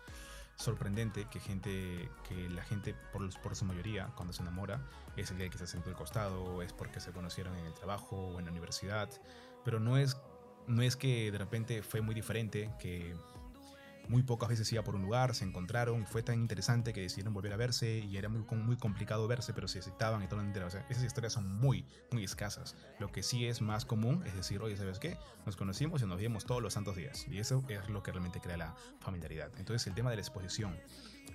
sorprendente 0.56 1.28
que 1.30 1.40
gente 1.40 2.10
que 2.28 2.50
la 2.50 2.64
gente 2.64 2.96
por, 3.14 3.30
por 3.42 3.56
su 3.56 3.66
mayoría 3.66 4.08
cuando 4.16 4.34
se 4.34 4.42
enamora 4.42 4.82
es 5.18 5.30
el 5.30 5.38
día 5.38 5.50
que 5.50 5.58
se 5.58 5.68
sentó 5.68 5.90
al 5.90 5.98
costado 5.98 6.62
es 6.62 6.72
porque 6.72 7.02
se 7.02 7.12
conocieron 7.12 7.54
en 7.58 7.66
el 7.66 7.74
trabajo 7.74 8.16
o 8.16 8.40
en 8.40 8.46
la 8.46 8.52
universidad 8.52 9.10
pero 9.66 9.82
no 9.82 9.98
es 9.98 10.16
no 10.68 10.82
es 10.82 10.96
que 10.96 11.32
de 11.32 11.38
repente 11.38 11.84
fue 11.84 12.02
muy 12.02 12.16
diferente, 12.16 12.72
que 12.80 13.16
muy 14.10 14.24
pocas 14.24 14.50
veces 14.50 14.72
iba 14.72 14.84
por 14.84 14.96
un 14.96 15.02
lugar, 15.02 15.36
se 15.36 15.46
encontraron, 15.46 16.06
fue 16.06 16.24
tan 16.24 16.40
interesante 16.40 16.94
que 16.94 17.02
decidieron 17.02 17.34
volver 17.34 17.54
a 17.54 17.58
verse 17.58 18.00
y 18.00 18.18
era 18.18 18.30
muy, 18.30 18.44
muy 18.58 18.78
complicado 18.78 19.28
verse, 19.28 19.54
pero 19.54 19.68
se 19.68 19.80
aceptaban 19.80 20.24
y 20.24 20.28
todo 20.28 20.40
lo 20.40 20.46
entero. 20.46 20.68
O 20.68 20.70
sea, 20.70 20.86
esas 20.90 21.04
historias 21.04 21.34
son 21.34 21.48
muy, 21.60 21.86
muy 22.12 22.24
escasas. 22.24 22.76
Lo 23.00 23.12
que 23.12 23.24
sí 23.24 23.46
es 23.46 23.62
más 23.62 23.86
común 23.86 24.24
es 24.26 24.36
decir, 24.36 24.62
oye, 24.62 24.78
¿sabes 24.78 25.00
qué? 25.00 25.18
Nos 25.46 25.56
conocimos 25.56 26.02
y 26.02 26.06
nos 26.06 26.20
vimos 26.20 26.46
todos 26.46 26.62
los 26.62 26.74
santos 26.74 26.96
días. 26.96 27.26
Y 27.30 27.40
eso 27.40 27.64
es 27.70 27.90
lo 27.90 28.04
que 28.04 28.12
realmente 28.12 28.40
crea 28.40 28.58
la 28.58 28.76
familiaridad. 29.00 29.52
Entonces, 29.58 29.88
el 29.88 29.94
tema 29.94 30.10
de 30.10 30.18
la 30.18 30.22
exposición 30.22 30.78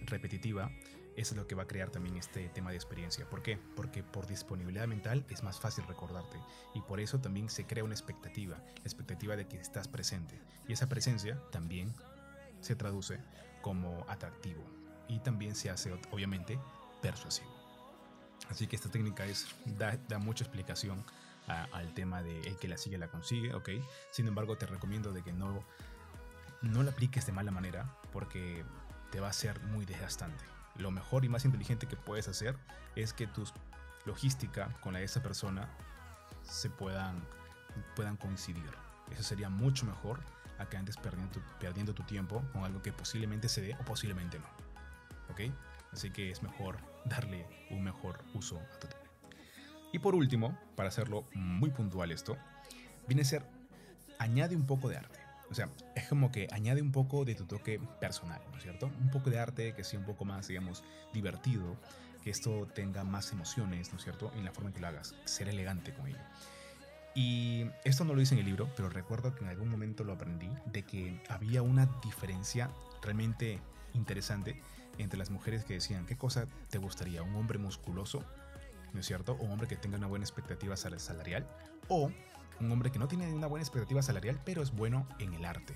repetitiva 0.06 0.70
es 1.16 1.32
lo 1.32 1.46
que 1.46 1.54
va 1.54 1.64
a 1.64 1.66
crear 1.66 1.90
también 1.90 2.16
este 2.16 2.48
tema 2.48 2.70
de 2.70 2.76
experiencia. 2.76 3.28
¿Por 3.28 3.42
qué? 3.42 3.58
Porque 3.76 4.02
por 4.02 4.26
disponibilidad 4.26 4.86
mental 4.86 5.24
es 5.28 5.42
más 5.42 5.60
fácil 5.60 5.84
recordarte 5.86 6.38
y 6.74 6.80
por 6.80 7.00
eso 7.00 7.20
también 7.20 7.48
se 7.48 7.66
crea 7.66 7.84
una 7.84 7.94
expectativa, 7.94 8.56
la 8.56 8.84
expectativa 8.84 9.36
de 9.36 9.46
que 9.46 9.58
estás 9.58 9.88
presente. 9.88 10.40
Y 10.68 10.72
esa 10.72 10.88
presencia 10.88 11.40
también 11.50 11.92
se 12.60 12.76
traduce 12.76 13.20
como 13.62 14.04
atractivo 14.08 14.62
y 15.08 15.20
también 15.20 15.54
se 15.54 15.70
hace 15.70 15.92
obviamente 16.10 16.58
persuasivo. 17.02 17.50
Así 18.48 18.66
que 18.66 18.76
esta 18.76 18.88
técnica 18.88 19.24
es, 19.26 19.46
da, 19.78 20.18
mucha 20.18 20.44
explicación 20.44 21.04
al 21.46 21.92
tema 21.94 22.22
de 22.22 22.40
el 22.42 22.56
que 22.58 22.68
la 22.68 22.78
sigue 22.78 22.96
la 22.96 23.08
consigue, 23.08 23.54
¿ok? 23.54 23.70
Sin 24.12 24.28
embargo, 24.28 24.56
te 24.56 24.66
recomiendo 24.66 25.12
de 25.12 25.22
que 25.22 25.32
no, 25.32 25.64
no 26.62 26.82
la 26.82 26.92
apliques 26.92 27.26
de 27.26 27.32
mala 27.32 27.50
manera 27.50 27.96
porque 28.12 28.64
te 29.10 29.18
va 29.18 29.28
a 29.28 29.32
ser 29.32 29.60
muy 29.64 29.84
desgastante 29.84 30.44
lo 30.80 30.90
mejor 30.90 31.24
y 31.24 31.28
más 31.28 31.44
inteligente 31.44 31.86
que 31.86 31.96
puedes 31.96 32.28
hacer 32.28 32.56
es 32.96 33.12
que 33.12 33.26
tu 33.26 33.44
logística 34.04 34.68
con 34.80 34.92
la 34.92 35.00
de 35.00 35.04
esa 35.04 35.22
persona 35.22 35.68
se 36.42 36.70
puedan, 36.70 37.22
puedan 37.94 38.16
coincidir. 38.16 38.70
Eso 39.10 39.22
sería 39.22 39.48
mucho 39.48 39.86
mejor 39.86 40.20
a 40.60 40.68
que 40.68 40.76
andes 40.76 40.96
perdiendo 40.96 41.32
tu, 41.32 41.40
perdiendo 41.58 41.94
tu 41.94 42.02
tiempo 42.04 42.42
con 42.52 42.64
algo 42.64 42.82
que 42.82 42.92
posiblemente 42.92 43.48
se 43.48 43.62
dé 43.62 43.74
o 43.80 43.84
posiblemente 43.84 44.38
no. 44.38 44.46
¿Ok? 45.30 45.52
Así 45.92 46.10
que 46.10 46.30
es 46.30 46.42
mejor 46.42 46.78
darle 47.04 47.46
un 47.70 47.82
mejor 47.82 48.22
uso 48.34 48.58
a 48.58 48.78
tu 48.78 48.88
tiempo. 48.88 49.10
Y 49.92 49.98
por 49.98 50.14
último, 50.14 50.56
para 50.76 50.88
hacerlo 50.88 51.24
muy 51.34 51.70
puntual 51.70 52.12
esto, 52.12 52.36
viene 53.08 53.22
a 53.22 53.24
ser 53.24 53.44
añade 54.18 54.54
un 54.54 54.66
poco 54.66 54.88
de 54.88 54.98
arte. 54.98 55.18
O 55.50 55.54
sea, 55.54 55.68
es 55.96 56.06
como 56.06 56.30
que 56.30 56.46
añade 56.52 56.80
un 56.80 56.92
poco 56.92 57.24
de 57.24 57.34
tu 57.34 57.44
toque 57.44 57.80
personal, 58.00 58.40
¿no 58.52 58.56
es 58.56 58.62
cierto? 58.62 58.86
Un 58.86 59.10
poco 59.10 59.30
de 59.30 59.40
arte 59.40 59.74
que 59.74 59.82
sea 59.82 59.98
un 59.98 60.06
poco 60.06 60.24
más, 60.24 60.46
digamos, 60.46 60.84
divertido, 61.12 61.76
que 62.22 62.30
esto 62.30 62.68
tenga 62.72 63.02
más 63.02 63.32
emociones, 63.32 63.90
¿no 63.90 63.98
es 63.98 64.04
cierto? 64.04 64.30
En 64.36 64.44
la 64.44 64.52
forma 64.52 64.70
en 64.70 64.74
que 64.74 64.80
lo 64.80 64.86
hagas, 64.86 65.16
ser 65.24 65.48
elegante 65.48 65.92
con 65.92 66.06
ello. 66.06 66.18
Y 67.14 67.66
esto 67.84 68.04
no 68.04 68.14
lo 68.14 68.20
dice 68.20 68.34
en 68.34 68.40
el 68.40 68.46
libro, 68.46 68.68
pero 68.76 68.88
recuerdo 68.88 69.34
que 69.34 69.42
en 69.44 69.50
algún 69.50 69.68
momento 69.68 70.04
lo 70.04 70.12
aprendí, 70.12 70.48
de 70.66 70.84
que 70.84 71.20
había 71.28 71.62
una 71.62 71.86
diferencia 72.04 72.70
realmente 73.02 73.60
interesante 73.94 74.60
entre 74.98 75.18
las 75.18 75.30
mujeres 75.30 75.64
que 75.64 75.74
decían, 75.74 76.06
¿qué 76.06 76.16
cosa 76.16 76.46
te 76.68 76.78
gustaría? 76.78 77.22
¿Un 77.22 77.34
hombre 77.34 77.58
musculoso? 77.58 78.22
¿No 78.92 79.00
es 79.00 79.06
cierto? 79.06 79.32
¿O 79.40 79.44
un 79.44 79.52
hombre 79.52 79.68
que 79.68 79.76
tenga 79.76 79.96
una 79.96 80.06
buena 80.06 80.24
expectativa 80.24 80.76
salarial? 80.76 81.46
¿O 81.88 82.10
un 82.60 82.72
hombre 82.72 82.90
que 82.90 82.98
no 82.98 83.08
tiene 83.08 83.32
una 83.32 83.46
buena 83.46 83.62
expectativa 83.62 84.02
salarial, 84.02 84.38
pero 84.44 84.62
es 84.62 84.70
bueno 84.70 85.06
en 85.18 85.32
el 85.34 85.44
arte. 85.44 85.74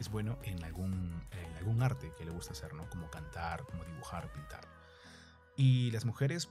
Es 0.00 0.10
bueno 0.10 0.38
en 0.42 0.62
algún, 0.64 1.22
en 1.32 1.56
algún 1.56 1.82
arte 1.82 2.12
que 2.16 2.24
le 2.24 2.30
gusta 2.30 2.52
hacer, 2.52 2.74
¿no? 2.74 2.88
Como 2.90 3.10
cantar, 3.10 3.64
como 3.64 3.84
dibujar, 3.84 4.30
pintar. 4.32 4.60
Y 5.56 5.90
las 5.90 6.04
mujeres, 6.04 6.48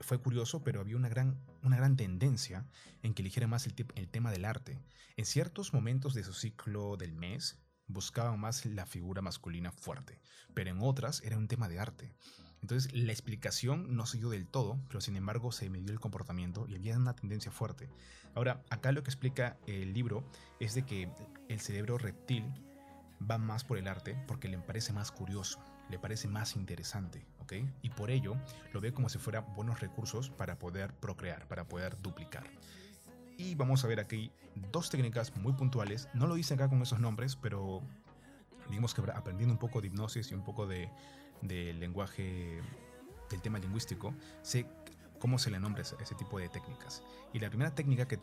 fue 0.00 0.18
curioso, 0.18 0.62
pero 0.62 0.80
había 0.80 0.96
una 0.96 1.08
gran, 1.08 1.38
una 1.62 1.76
gran 1.76 1.96
tendencia 1.96 2.66
en 3.02 3.14
que 3.14 3.22
eligiera 3.22 3.46
más 3.46 3.66
el, 3.66 3.74
el 3.94 4.08
tema 4.08 4.30
del 4.30 4.44
arte. 4.44 4.78
En 5.16 5.24
ciertos 5.24 5.72
momentos 5.72 6.14
de 6.14 6.24
su 6.24 6.32
ciclo 6.32 6.96
del 6.96 7.12
mes, 7.12 7.58
buscaban 7.88 8.38
más 8.38 8.64
la 8.66 8.86
figura 8.86 9.22
masculina 9.22 9.72
fuerte, 9.72 10.20
pero 10.54 10.70
en 10.70 10.78
otras 10.80 11.22
era 11.22 11.38
un 11.38 11.48
tema 11.48 11.68
de 11.68 11.80
arte. 11.80 12.14
Entonces 12.60 12.92
la 12.92 13.12
explicación 13.12 13.96
no 13.96 14.06
siguió 14.06 14.30
del 14.30 14.46
todo, 14.46 14.78
pero 14.88 15.00
sin 15.00 15.16
embargo 15.16 15.52
se 15.52 15.70
midió 15.70 15.92
el 15.92 16.00
comportamiento 16.00 16.66
y 16.68 16.74
había 16.74 16.96
una 16.96 17.14
tendencia 17.14 17.50
fuerte. 17.50 17.88
Ahora, 18.34 18.62
acá 18.70 18.92
lo 18.92 19.02
que 19.02 19.10
explica 19.10 19.56
el 19.66 19.92
libro 19.94 20.24
es 20.60 20.74
de 20.74 20.84
que 20.84 21.10
el 21.48 21.60
cerebro 21.60 21.98
reptil 21.98 22.44
va 23.28 23.38
más 23.38 23.64
por 23.64 23.78
el 23.78 23.88
arte 23.88 24.16
porque 24.26 24.48
le 24.48 24.58
parece 24.58 24.92
más 24.92 25.10
curioso, 25.10 25.58
le 25.88 25.98
parece 25.98 26.28
más 26.28 26.56
interesante, 26.56 27.26
Y 27.82 27.90
por 27.90 28.10
ello 28.10 28.36
lo 28.72 28.80
ve 28.80 28.92
como 28.92 29.08
si 29.08 29.18
fueran 29.18 29.44
buenos 29.54 29.80
recursos 29.80 30.30
para 30.30 30.58
poder 30.58 30.92
procrear, 30.94 31.46
para 31.48 31.64
poder 31.64 32.00
duplicar. 32.00 32.44
Y 33.36 33.54
vamos 33.54 33.84
a 33.84 33.88
ver 33.88 34.00
aquí 34.00 34.30
dos 34.72 34.90
técnicas 34.90 35.36
muy 35.36 35.52
puntuales. 35.52 36.08
No 36.14 36.26
lo 36.26 36.34
dice 36.34 36.54
acá 36.54 36.68
con 36.68 36.82
esos 36.82 36.98
nombres, 36.98 37.36
pero 37.36 37.82
digamos 38.68 38.94
que 38.94 39.02
aprendiendo 39.12 39.52
un 39.52 39.58
poco 39.58 39.80
de 39.80 39.86
hipnosis 39.86 40.30
y 40.30 40.34
un 40.34 40.42
poco 40.42 40.66
de 40.66 40.90
lenguaje, 41.42 42.60
del 43.30 43.42
tema 43.42 43.58
lingüístico, 43.58 44.14
sé 44.42 44.66
cómo 45.18 45.38
se 45.38 45.50
le 45.50 45.60
nombra 45.60 45.82
ese, 45.82 46.14
tipo 46.14 46.38
de 46.38 46.48
técnicas. 46.48 47.02
Y 47.32 47.40
la 47.40 47.48
primera 47.48 47.74
técnica 47.74 48.06
que, 48.06 48.16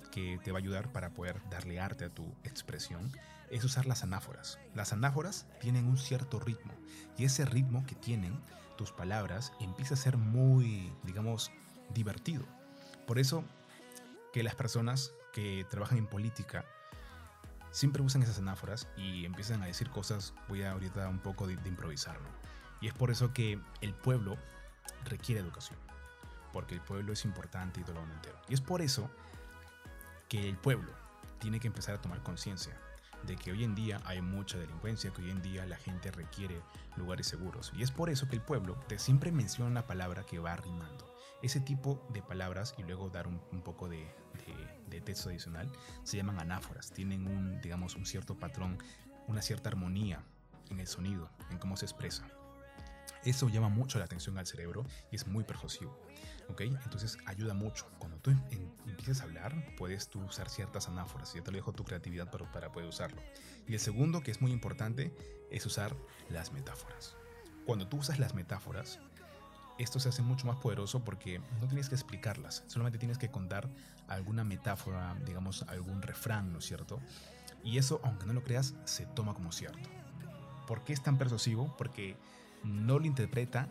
te 0.43 0.51
va 0.51 0.57
a 0.57 0.61
ayudar 0.61 0.91
para 0.91 1.11
poder 1.11 1.41
darle 1.49 1.79
arte 1.79 2.05
a 2.05 2.09
tu 2.09 2.25
expresión 2.43 3.11
es 3.51 3.63
usar 3.63 3.85
las 3.85 4.03
anáforas. 4.03 4.59
Las 4.73 4.93
anáforas 4.93 5.45
tienen 5.59 5.85
un 5.87 5.97
cierto 5.97 6.39
ritmo 6.39 6.73
y 7.17 7.25
ese 7.25 7.45
ritmo 7.45 7.85
que 7.85 7.95
tienen 7.95 8.39
tus 8.75 8.91
palabras 8.91 9.53
empieza 9.59 9.93
a 9.93 9.97
ser 9.97 10.17
muy, 10.17 10.91
digamos, 11.03 11.51
divertido. 11.93 12.45
Por 13.07 13.19
eso 13.19 13.43
que 14.33 14.43
las 14.43 14.55
personas 14.55 15.13
que 15.33 15.65
trabajan 15.69 15.97
en 15.97 16.07
política 16.07 16.65
siempre 17.71 18.01
usan 18.01 18.23
esas 18.23 18.39
anáforas 18.39 18.87
y 18.97 19.25
empiezan 19.25 19.61
a 19.61 19.65
decir 19.65 19.89
cosas, 19.89 20.33
voy 20.47 20.63
a 20.63 20.71
ahorita 20.71 21.07
un 21.09 21.19
poco 21.19 21.47
de, 21.47 21.57
de 21.57 21.69
improvisar. 21.69 22.17
Y 22.81 22.87
es 22.87 22.93
por 22.93 23.11
eso 23.11 23.33
que 23.33 23.59
el 23.81 23.93
pueblo 23.93 24.37
requiere 25.05 25.41
educación, 25.41 25.77
porque 26.53 26.75
el 26.75 26.81
pueblo 26.81 27.13
es 27.13 27.25
importante 27.25 27.81
y 27.81 27.83
todo 27.83 27.95
lo 27.95 28.13
entero. 28.13 28.37
Y 28.47 28.53
es 28.53 28.61
por 28.61 28.81
eso 28.81 29.09
que 30.29 30.49
el 30.49 30.57
pueblo 30.57 30.91
tiene 31.39 31.59
que 31.59 31.67
empezar 31.67 31.95
a 31.95 32.01
tomar 32.01 32.21
conciencia 32.23 32.77
de 33.25 33.35
que 33.35 33.51
hoy 33.51 33.63
en 33.63 33.75
día 33.75 34.01
hay 34.05 34.21
mucha 34.21 34.57
delincuencia, 34.57 35.11
que 35.11 35.21
hoy 35.21 35.31
en 35.31 35.41
día 35.41 35.65
la 35.65 35.77
gente 35.77 36.11
requiere 36.11 36.61
lugares 36.95 37.27
seguros. 37.27 37.71
Y 37.75 37.83
es 37.83 37.91
por 37.91 38.09
eso 38.09 38.27
que 38.27 38.35
el 38.35 38.41
pueblo 38.41 38.75
te 38.87 38.99
siempre 38.99 39.31
menciona 39.31 39.69
una 39.69 39.87
palabra 39.87 40.23
que 40.23 40.39
va 40.39 40.55
rimando. 40.55 41.13
Ese 41.41 41.59
tipo 41.59 42.05
de 42.13 42.21
palabras 42.21 42.75
y 42.77 42.83
luego 42.83 43.09
dar 43.09 43.27
un, 43.27 43.39
poco 43.61 43.89
de, 43.89 44.07
de, 44.89 45.01
texto 45.01 45.29
adicional 45.29 45.71
se 46.03 46.17
llaman 46.17 46.39
anáforas. 46.39 46.91
Tienen 46.91 47.27
un, 47.27 47.61
digamos, 47.61 47.95
un 47.95 48.05
cierto 48.05 48.37
patrón, 48.37 48.77
una 49.27 49.41
cierta 49.41 49.69
armonía 49.69 50.23
en 50.69 50.79
el 50.79 50.87
sonido, 50.87 51.29
en 51.51 51.57
cómo 51.57 51.77
se 51.77 51.85
expresa. 51.85 52.27
Eso 53.25 53.49
llama 53.49 53.69
mucho 53.69 53.99
la 53.99 54.05
atención 54.05 54.37
al 54.37 54.45
cerebro 54.45 54.85
y 55.11 55.15
es 55.15 55.27
muy 55.27 55.43
persuasivo. 55.43 55.99
¿ok? 56.49 56.61
Entonces 56.61 57.17
ayuda 57.25 57.53
mucho. 57.53 57.87
Cuando 57.99 58.17
tú 58.19 58.31
empieces 58.85 59.21
a 59.21 59.23
hablar, 59.23 59.53
puedes 59.77 60.09
tú 60.09 60.21
usar 60.21 60.49
ciertas 60.49 60.87
anáforas. 60.87 61.33
Ya 61.33 61.41
te 61.41 61.51
lo 61.51 61.57
dejo 61.57 61.73
tu 61.73 61.83
creatividad 61.83 62.29
para, 62.31 62.51
para 62.51 62.71
poder 62.71 62.87
usarlo. 62.87 63.21
Y 63.67 63.73
el 63.73 63.79
segundo, 63.79 64.21
que 64.21 64.31
es 64.31 64.41
muy 64.41 64.51
importante, 64.51 65.13
es 65.51 65.65
usar 65.65 65.95
las 66.29 66.51
metáforas. 66.51 67.15
Cuando 67.65 67.87
tú 67.87 67.97
usas 67.97 68.19
las 68.19 68.35
metáforas, 68.35 68.99
esto 69.77 69.99
se 69.99 70.09
hace 70.09 70.21
mucho 70.21 70.47
más 70.47 70.57
poderoso 70.57 71.03
porque 71.03 71.39
no 71.59 71.67
tienes 71.67 71.89
que 71.89 71.95
explicarlas, 71.95 72.63
solamente 72.67 72.97
tienes 72.97 73.17
que 73.17 73.29
contar 73.29 73.69
alguna 74.07 74.43
metáfora, 74.43 75.15
digamos 75.25 75.63
algún 75.63 76.01
refrán, 76.01 76.53
¿no 76.53 76.59
es 76.59 76.65
cierto? 76.65 77.01
Y 77.63 77.77
eso, 77.77 77.99
aunque 78.03 78.25
no 78.25 78.33
lo 78.33 78.43
creas, 78.43 78.75
se 78.85 79.05
toma 79.07 79.33
como 79.33 79.51
cierto. 79.51 79.89
¿Por 80.67 80.83
qué 80.83 80.93
es 80.93 81.01
tan 81.01 81.17
persuasivo? 81.17 81.75
Porque 81.77 82.15
no 82.65 82.99
lo 82.99 83.05
interpreta 83.05 83.69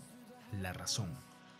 la 0.53 0.73
razón, 0.73 1.13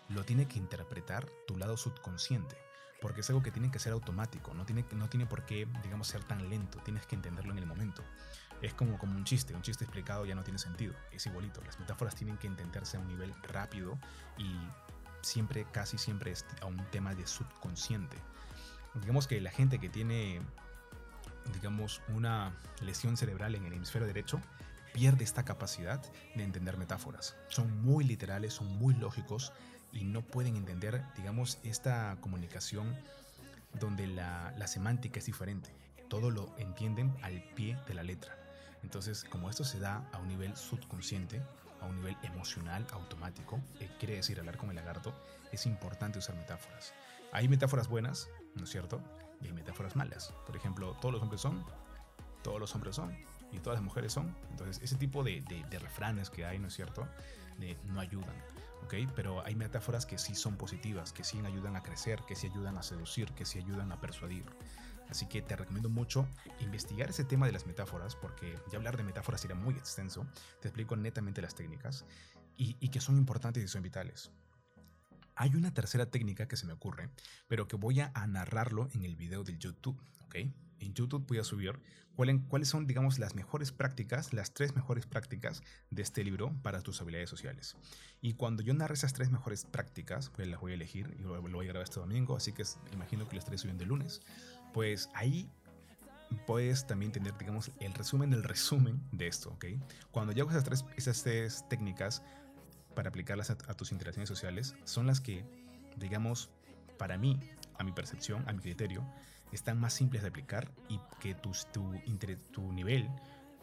lo 0.09 0.25
tiene 0.25 0.47
que 0.47 0.59
interpretar 0.59 1.27
tu 1.47 1.57
lado 1.57 1.77
subconsciente, 1.77 2.57
porque 3.01 3.21
es 3.21 3.29
algo 3.31 3.43
que 3.43 3.51
tiene 3.51 3.71
que 3.71 3.79
ser 3.79 3.93
automático, 3.93 4.55
no 4.55 4.65
tiene, 4.65 4.85
no 4.93 5.09
tiene 5.09 5.27
por 5.27 5.45
qué, 5.45 5.67
digamos, 5.83 6.09
ser 6.09 6.23
tan 6.25 6.49
lento, 6.49 6.79
tienes 6.79 7.07
que 7.07 7.17
entenderlo 7.17 7.53
en 7.53 7.59
el 7.59 7.67
momento. 7.67 8.03
Es 8.63 8.73
como, 8.73 8.99
como 8.99 9.17
un 9.17 9.25
chiste, 9.25 9.55
un 9.55 9.63
chiste 9.63 9.85
explicado 9.85 10.25
ya 10.25 10.35
no 10.35 10.45
tiene 10.45 10.59
sentido, 10.59 10.95
es 11.11 11.27
igualito, 11.27 11.61
las 11.63 11.79
metáforas 11.79 12.15
tienen 12.15 12.39
que 12.39 12.47
entenderse 12.47 12.97
a 12.97 13.01
un 13.01 13.09
nivel 13.09 13.35
rápido 13.43 13.99
y 14.39 14.57
siempre, 15.23 15.67
casi 15.73 15.99
siempre 15.99 16.31
es 16.31 16.47
a 16.63 16.67
un 16.67 16.79
tema 16.91 17.15
de 17.15 17.27
subconsciente. 17.27 18.17
Digamos 18.95 19.27
que 19.27 19.41
la 19.41 19.51
gente 19.51 19.81
que 19.81 19.89
tiene, 19.89 20.41
digamos, 21.53 22.01
una 22.09 22.53
lesión 22.81 23.17
cerebral 23.17 23.57
en 23.57 23.65
el 23.65 23.73
hemisferio 23.73 24.07
derecho, 24.07 24.41
pierde 24.95 25.25
esta 25.25 25.45
capacidad 25.45 26.01
de 26.37 26.45
entender 26.45 26.79
metáforas. 26.79 27.35
Son 27.49 27.83
muy 27.83 28.05
literales, 28.05 28.55
son 28.55 28.79
muy 28.79 28.95
lógicos 28.95 29.53
y 29.93 30.05
no 30.05 30.23
pueden 30.23 30.57
entender, 30.57 31.05
digamos, 31.17 31.59
esta 31.65 32.17
comunicación 32.21 32.97
donde 33.81 34.07
la, 34.07 34.55
semántica 34.67 35.19
es 35.19 35.27
diferente. 35.27 35.75
Todo 36.09 36.31
lo 36.31 36.55
entienden 36.59 37.13
al 37.23 37.43
pie 37.55 37.77
de 37.89 37.95
la 37.95 38.05
letra. 38.05 38.39
Entonces, 38.85 39.25
como 39.25 39.51
esto 39.51 39.65
se 39.65 39.81
da 39.81 40.09
a 40.13 40.19
un 40.19 40.29
nivel 40.29 40.57
subconsciente, 40.57 41.43
a 41.81 41.87
un 41.87 41.97
nivel 41.97 42.17
emocional, 42.23 42.87
automático, 42.93 43.61
eh, 43.81 43.91
quiere 43.99 44.15
decir 44.15 44.39
hablar 44.39 44.57
con 44.59 44.71
el 44.71 44.77
lagarto, 44.77 45.13
es 45.51 45.67
importante 45.67 46.21
usar 46.21 46.37
metáforas. 46.37 46.95
Hay 47.33 47.49
metáforas 47.49 47.89
buenas, 47.89 48.29
¿no 48.55 48.63
es 48.63 48.71
cierto? 48.71 49.01
Y 49.41 49.47
hay 49.47 49.53
metáforas 49.53 49.97
malas. 49.97 50.33
Por 50.47 50.57
ejemplo, 50.57 50.97
todos 51.01 51.15
los 51.15 51.23
hombres 51.23 51.41
son, 51.41 51.65
todos 52.43 52.61
los 52.61 52.73
hombres 52.77 52.95
son, 52.95 53.17
y 53.55 53.61
todas 53.61 53.79
las 53.79 53.85
mujeres 53.85 54.13
son. 54.13 54.37
Entonces, 54.51 54.83
ese 54.83 54.97
tipo 54.97 55.23
de, 55.23 55.43
refranes 55.81 56.31
que 56.31 56.45
hay, 56.45 56.59
¿no 56.59 56.69
es 56.69 56.75
cierto? 56.75 57.09
no 57.85 58.01
ayudan, 58.01 58.35
¿ok? 58.83 58.95
Pero 59.15 59.45
hay 59.47 59.55
metáforas 59.55 60.07
que 60.07 60.19
sí 60.19 60.35
son 60.35 60.57
positivas, 60.57 61.13
que 61.13 61.23
sí 61.23 61.39
ayudan 61.39 61.77
a 61.77 61.83
crecer, 61.83 62.21
que 62.27 62.35
sí 62.35 62.49
ayudan 62.49 62.77
a 62.77 62.83
seducir, 62.83 63.31
que 63.33 63.45
sí 63.45 63.59
ayudan 63.59 63.93
a 63.93 64.01
persuadir. 64.01 64.45
Así 65.09 65.27
que 65.27 65.41
te 65.41 65.55
recomiendo 65.55 65.89
mucho 65.89 66.27
investigar 66.61 67.11
ese 67.11 67.25
tema 67.25 67.47
de 67.47 67.53
las 67.53 67.67
metáforas, 67.67 68.17
porque 68.17 68.59
ya 68.73 68.79
hablar 68.79 68.97
de 68.97 69.05
metáforas 69.05 69.41
sería 69.41 69.55
muy 69.55 69.75
extenso. 69.75 70.27
Te 70.61 70.69
explico 70.69 70.97
netamente 70.97 71.43
las 71.43 71.55
técnicas 71.55 72.05
y, 72.57 72.77
y 72.81 72.89
que 72.89 73.01
son 73.01 73.17
importantes 73.17 73.63
y 73.63 73.69
son 73.69 73.83
vitales. 73.83 74.33
Hay 75.37 75.55
una 75.55 75.73
tercera 75.73 76.07
técnica 76.07 76.49
que 76.49 76.57
se 76.57 76.67
me 76.67 76.73
ocurre, 76.73 77.11
pero 77.49 77.69
que 77.69 77.77
voy 77.77 78.01
a 78.01 78.27
narrarlo 78.27 78.89
en 78.95 79.05
el 79.05 79.15
video 79.15 79.45
del 79.45 79.59
YouTube, 79.59 80.01
¿ok? 80.25 80.37
En 80.87 80.95
YouTube 80.95 81.27
voy 81.27 81.39
a 81.39 81.45
subir 81.45 81.79
cuáles 82.15 82.69
son, 82.69 82.87
digamos, 82.87 83.19
las 83.19 83.35
mejores 83.35 83.73
prácticas, 83.73 84.33
las 84.33 84.53
tres 84.53 84.75
mejores 84.75 85.07
prácticas 85.07 85.63
de 85.91 86.03
este 86.03 86.23
libro 86.23 86.55
para 86.63 86.81
tus 86.81 87.01
habilidades 87.01 87.31
sociales. 87.31 87.77
Y 88.21 88.35
cuando 88.35 88.63
yo 88.63 88.73
narre 88.75 88.95
esas 88.95 89.13
tres 89.13 89.31
mejores 89.31 89.65
prácticas, 89.65 90.31
pues 90.31 90.49
las 90.49 90.61
voy 90.61 90.73
a 90.73 90.75
elegir 90.75 91.15
y 91.19 91.23
lo, 91.23 91.41
voy 91.41 91.67
a 91.67 91.69
grabar 91.69 91.85
este 91.85 92.01
domingo, 92.01 92.37
así 92.37 92.53
que 92.53 92.63
imagino 92.93 93.29
que 93.29 93.35
las 93.35 93.45
estaré 93.45 93.59
subiendo 93.59 93.83
el 93.83 93.89
lunes. 93.89 94.23
Pues 94.73 95.11
ahí 95.15 95.51
puedes 96.47 96.87
también 96.87 97.13
tener, 97.13 97.37
digamos, 97.37 97.71
el 97.81 97.93
resumen 97.95 98.31
del 98.31 98.43
resumen 98.43 99.01
de 99.13 99.27
esto, 99.27 99.51
¿ok? 99.51 99.67
Cuando 100.11 100.33
yo 100.33 100.45
hago 100.45 100.51
esas 100.51 100.65
tres, 100.65 100.85
esas 100.97 101.23
tres 101.23 101.65
técnicas 101.69 102.23
para 102.95 103.09
aplicarlas 103.09 103.51
a 103.51 103.75
tus 103.75 103.91
interacciones 103.91 104.29
sociales, 104.29 104.75
son 104.85 105.07
las 105.07 105.21
que, 105.21 105.45
digamos, 105.97 106.51
para 106.97 107.19
mí, 107.19 107.41
a 107.77 107.85
mi 107.85 107.93
percepción, 107.93 108.49
a 108.49 108.53
mi 108.53 108.61
criterio, 108.61 109.05
están 109.55 109.79
más 109.79 109.93
simples 109.93 110.23
de 110.23 110.29
aplicar 110.29 110.71
y 110.89 111.01
que 111.21 111.35
tu, 111.35 111.53
tu 112.53 112.73
nivel 112.73 113.09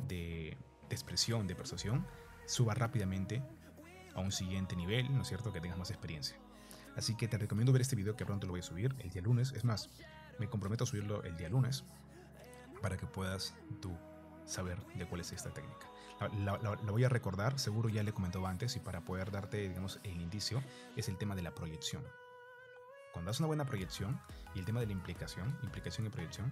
de, 0.07 0.57
expresión, 0.89 1.47
de 1.47 1.55
persuasión, 1.55 2.05
suba 2.45 2.73
rápidamente 2.73 3.41
a 4.13 4.19
un 4.19 4.31
siguiente 4.31 4.75
nivel, 4.75 5.13
¿no 5.13 5.21
es 5.21 5.27
cierto? 5.27 5.53
Que 5.53 5.61
tengas 5.61 5.77
más 5.77 5.89
experiencia. 5.89 6.37
Así 6.95 7.15
que 7.15 7.27
te 7.27 7.37
recomiendo 7.37 7.71
ver 7.71 7.81
este 7.81 7.95
video 7.95 8.15
que 8.15 8.25
pronto 8.25 8.47
lo 8.47 8.53
voy 8.53 8.59
a 8.59 8.63
subir 8.63 8.95
el 8.99 9.09
día 9.09 9.21
lunes. 9.21 9.53
Es 9.53 9.63
más, 9.63 9.89
me 10.39 10.49
comprometo 10.49 10.83
a 10.83 10.87
subirlo 10.87 11.23
el 11.23 11.37
día 11.37 11.49
lunes 11.49 11.85
para 12.81 12.97
que 12.97 13.05
puedas 13.05 13.55
tú 13.81 13.95
saber 14.45 14.85
de 14.95 15.05
cuál 15.05 15.21
es 15.21 15.31
esta 15.31 15.53
técnica. 15.53 15.87
La, 16.43 16.57
la, 16.57 16.91
voy 16.91 17.03
a 17.03 17.09
recordar, 17.09 17.57
seguro 17.57 17.89
ya 17.89 18.03
le 18.03 18.13
comentó 18.13 18.45
antes 18.45 18.75
y 18.75 18.79
para 18.79 19.01
poder 19.01 19.31
darte, 19.31 19.69
digamos, 19.69 19.99
el 20.03 20.21
indicio, 20.21 20.61
es 20.95 21.07
el 21.07 21.17
tema 21.17 21.35
de 21.35 21.41
la 21.41 21.55
proyección. 21.55 22.03
Cuando 23.11 23.31
haces 23.31 23.39
una 23.39 23.47
buena 23.47 23.65
proyección 23.65 24.19
y 24.55 24.59
el 24.59 24.65
tema 24.65 24.79
de 24.79 24.85
la 24.85 24.93
implicación, 24.93 25.57
implicación 25.63 26.07
y 26.07 26.09
proyección, 26.09 26.51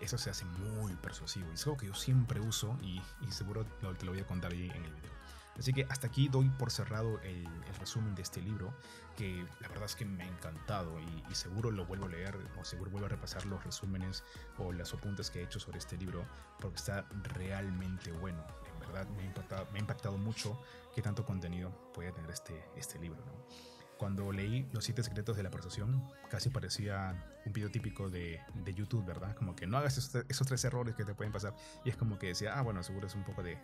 eso 0.00 0.18
se 0.18 0.30
hace 0.30 0.44
muy 0.44 0.94
persuasivo. 0.96 1.50
Y 1.50 1.54
es 1.54 1.64
algo 1.66 1.76
que 1.76 1.86
yo 1.86 1.94
siempre 1.94 2.40
uso 2.40 2.76
y, 2.82 3.00
seguro 3.30 3.64
te 3.64 4.04
lo 4.04 4.12
voy 4.12 4.20
a 4.20 4.26
contar 4.26 4.52
ahí 4.52 4.70
en 4.70 4.84
el 4.84 4.94
video. 4.94 5.20
Así 5.58 5.74
que 5.74 5.86
hasta 5.90 6.06
aquí 6.06 6.28
doy 6.28 6.48
por 6.48 6.70
cerrado 6.70 7.20
el, 7.20 7.46
resumen 7.78 8.14
de 8.14 8.22
este 8.22 8.40
libro, 8.40 8.74
que 9.16 9.46
la 9.60 9.68
verdad 9.68 9.84
es 9.84 9.94
que 9.94 10.04
me 10.04 10.24
ha 10.24 10.26
encantado 10.26 10.98
y, 11.00 11.34
seguro 11.34 11.70
lo 11.70 11.84
vuelvo 11.84 12.06
a 12.06 12.08
leer 12.08 12.36
o 12.58 12.64
seguro 12.64 12.90
vuelvo 12.90 13.06
a 13.06 13.10
repasar 13.10 13.44
los 13.46 13.62
resúmenes 13.64 14.24
o 14.58 14.72
las 14.72 14.92
apuntes 14.94 15.30
que 15.30 15.40
he 15.40 15.44
hecho 15.44 15.60
sobre 15.60 15.78
este 15.78 15.96
libro, 15.96 16.24
porque 16.60 16.76
está 16.76 17.06
realmente 17.34 18.10
bueno. 18.12 18.44
En 18.72 18.80
verdad 18.80 19.06
me 19.08 19.22
ha 19.22 19.26
impactado, 19.26 19.66
me 19.70 19.78
ha 19.78 19.80
impactado 19.80 20.16
mucho 20.16 20.60
qué 20.94 21.02
tanto 21.02 21.24
contenido 21.24 21.70
puede 21.92 22.12
tener 22.12 22.30
este, 22.30 22.64
este 22.76 22.98
libro. 22.98 23.22
¿no? 23.26 23.79
Cuando 24.00 24.32
leí 24.32 24.66
Los 24.72 24.84
siete 24.84 25.02
secretos 25.02 25.36
de 25.36 25.42
la 25.42 25.50
persuasión, 25.50 26.02
casi 26.30 26.48
parecía 26.48 27.22
un 27.44 27.52
video 27.52 27.70
típico 27.70 28.08
de, 28.08 28.40
de 28.54 28.72
YouTube, 28.72 29.04
¿verdad? 29.04 29.36
Como 29.36 29.54
que 29.54 29.66
no 29.66 29.76
hagas 29.76 29.98
esos, 29.98 30.46
tres 30.48 30.64
errores 30.64 30.94
que 30.94 31.04
te 31.04 31.14
pueden 31.14 31.34
pasar. 31.34 31.54
Y 31.84 31.90
es 31.90 31.96
como 31.98 32.18
que 32.18 32.28
decía, 32.28 32.58
ah, 32.58 32.62
bueno, 32.62 32.82
seguro 32.82 33.08
es 33.08 33.14
un 33.14 33.24
poco 33.24 33.42
de, 33.42 33.58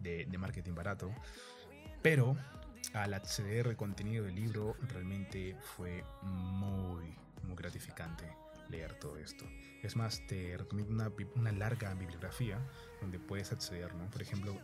de, 0.00 0.26
de 0.26 0.38
marketing 0.38 0.74
barato. 0.74 1.12
Pero 2.02 2.36
al 2.92 3.14
acceder 3.14 3.68
al 3.68 3.76
contenido 3.76 4.24
del 4.24 4.34
libro, 4.34 4.74
realmente 4.88 5.56
fue 5.76 6.04
muy, 6.22 7.14
muy 7.44 7.54
gratificante 7.54 8.24
leer 8.68 8.98
todo 8.98 9.16
esto. 9.16 9.44
Es 9.84 9.94
más, 9.94 10.26
te 10.26 10.56
recomiendo 10.56 10.92
una, 10.92 11.12
una 11.36 11.52
larga 11.52 11.94
bibliografía 11.94 12.58
donde 13.00 13.20
puedes 13.20 13.52
acceder, 13.52 13.94
¿no? 13.94 14.10
Por 14.10 14.22
ejemplo, 14.22 14.60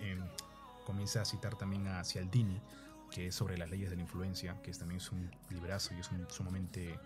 comienza 0.85 1.23
a 1.23 1.25
citar 1.25 1.57
también 1.57 1.87
a 1.87 2.03
Cialdini, 2.03 2.61
que 3.15 3.29
es 3.29 3.35
sobre 3.37 3.57
las 3.57 3.71
leyes 3.71 3.91
de 3.91 3.97
la 3.97 4.03
influencia, 4.03 4.61
que 4.61 4.73
también 4.73 5.01
es 5.01 5.13
un 5.13 5.31
librazo 5.49 5.95
y 5.95 6.01
es 6.01 6.11
un, 6.11 6.29
sumamente, 6.29 6.99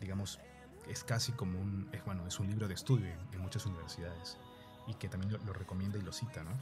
digamos, 0.00 0.40
es 0.88 1.04
casi 1.04 1.32
como 1.32 1.60
un, 1.60 1.86
es, 1.92 2.02
bueno, 2.06 2.26
es 2.26 2.40
un 2.40 2.46
libro 2.46 2.66
de 2.66 2.72
estudio 2.72 3.12
en, 3.32 3.38
muchas 3.38 3.66
universidades 3.66 4.38
y 4.86 4.94
que 4.94 5.06
también 5.10 5.38
lo, 5.44 5.52
recomienda 5.52 5.98
y 5.98 6.02
lo 6.02 6.12
cita, 6.12 6.42
¿no? 6.44 6.52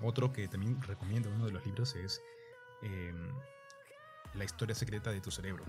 Otro 0.00 0.32
que 0.32 0.48
también 0.48 0.80
recomiendo, 0.84 1.28
uno 1.30 1.44
de 1.44 1.52
los 1.52 1.66
libros, 1.66 1.94
es 1.96 2.22
em, 2.80 3.30
La 4.32 4.44
historia 4.44 4.74
secreta 4.74 5.10
de 5.10 5.20
tu 5.20 5.30
cerebro. 5.30 5.64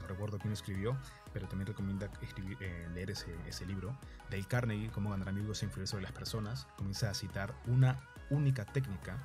No 0.00 0.06
recuerdo 0.06 0.38
quién 0.38 0.52
escribió, 0.52 0.96
pero 1.32 1.48
también 1.48 1.66
recomienda 1.66 2.08
escribir, 2.22 2.58
eh, 2.60 2.88
leer 2.94 3.10
ese, 3.10 3.34
ese 3.48 3.66
libro. 3.66 3.98
Dale 4.30 4.44
Carnegie, 4.44 4.90
Cómo 4.90 5.10
ganar 5.10 5.28
amigos 5.28 5.62
e 5.62 5.66
influir 5.66 5.88
sobre 5.88 6.04
las 6.04 6.12
personas, 6.12 6.68
comienza 6.76 7.10
a 7.10 7.14
citar 7.14 7.54
una 7.66 8.08
única 8.30 8.64
técnica 8.64 9.18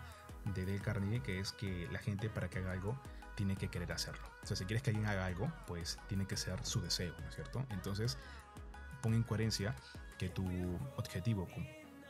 de 0.53 0.65
Dale 0.65 0.79
Carnegie, 0.79 1.21
que 1.21 1.39
es 1.39 1.51
que 1.51 1.87
la 1.91 1.99
gente 1.99 2.29
para 2.29 2.49
que 2.49 2.59
haga 2.59 2.71
algo 2.71 2.99
tiene 3.35 3.55
que 3.55 3.69
querer 3.69 3.91
hacerlo. 3.91 4.27
O 4.43 4.45
sea, 4.45 4.55
si 4.55 4.65
quieres 4.65 4.83
que 4.83 4.91
alguien 4.91 5.07
haga 5.07 5.25
algo, 5.25 5.51
pues 5.67 5.99
tiene 6.07 6.25
que 6.25 6.37
ser 6.37 6.63
su 6.65 6.81
deseo, 6.81 7.13
¿no 7.19 7.27
es 7.27 7.35
cierto? 7.35 7.65
Entonces, 7.69 8.17
pon 9.01 9.13
en 9.13 9.23
coherencia 9.23 9.75
que 10.17 10.29
tu 10.29 10.45
objetivo 10.97 11.47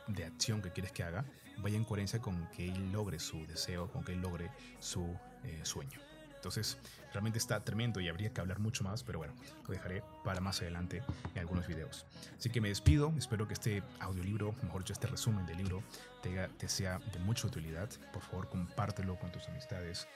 de 0.06 0.24
acción 0.24 0.62
que 0.62 0.70
quieres 0.70 0.92
que 0.92 1.02
haga 1.02 1.24
vaya 1.58 1.76
en 1.76 1.84
coherencia 1.84 2.20
con 2.20 2.46
que 2.50 2.68
él 2.68 2.92
logre 2.92 3.18
su 3.18 3.46
deseo, 3.46 3.90
con 3.90 4.04
que 4.04 4.12
él 4.12 4.20
logre 4.20 4.50
su 4.78 5.18
eh, 5.44 5.60
sueño. 5.62 5.98
Entonces, 6.36 6.78
realmente 7.12 7.38
está 7.38 7.60
tremendo 7.60 8.00
y 8.00 8.08
habría 8.08 8.32
que 8.32 8.40
hablar 8.40 8.58
mucho 8.58 8.84
más, 8.84 9.02
pero 9.02 9.18
bueno, 9.18 9.34
lo 9.66 9.72
dejaré 9.72 10.02
para 10.24 10.40
más 10.40 10.60
adelante 10.60 11.02
en 11.34 11.40
algunos 11.40 11.66
videos. 11.66 12.06
Así 12.38 12.50
que 12.50 12.60
me 12.60 12.68
despido, 12.68 13.12
espero 13.18 13.48
que 13.48 13.54
este 13.54 13.82
audiolibro, 14.00 14.54
mejor 14.62 14.82
dicho, 14.82 14.92
este 14.92 15.06
resumen 15.06 15.46
del 15.46 15.58
libro, 15.58 15.82
te, 16.22 16.68
sea 16.68 16.98
de 16.98 17.18
mucha 17.20 17.46
utilidad. 17.46 17.88
Por 18.12 18.22
favor, 18.22 18.48
compártelo 18.48 19.18
con 19.18 19.32
tus 19.32 19.48
amistades 19.48 20.06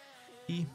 y 0.46 0.66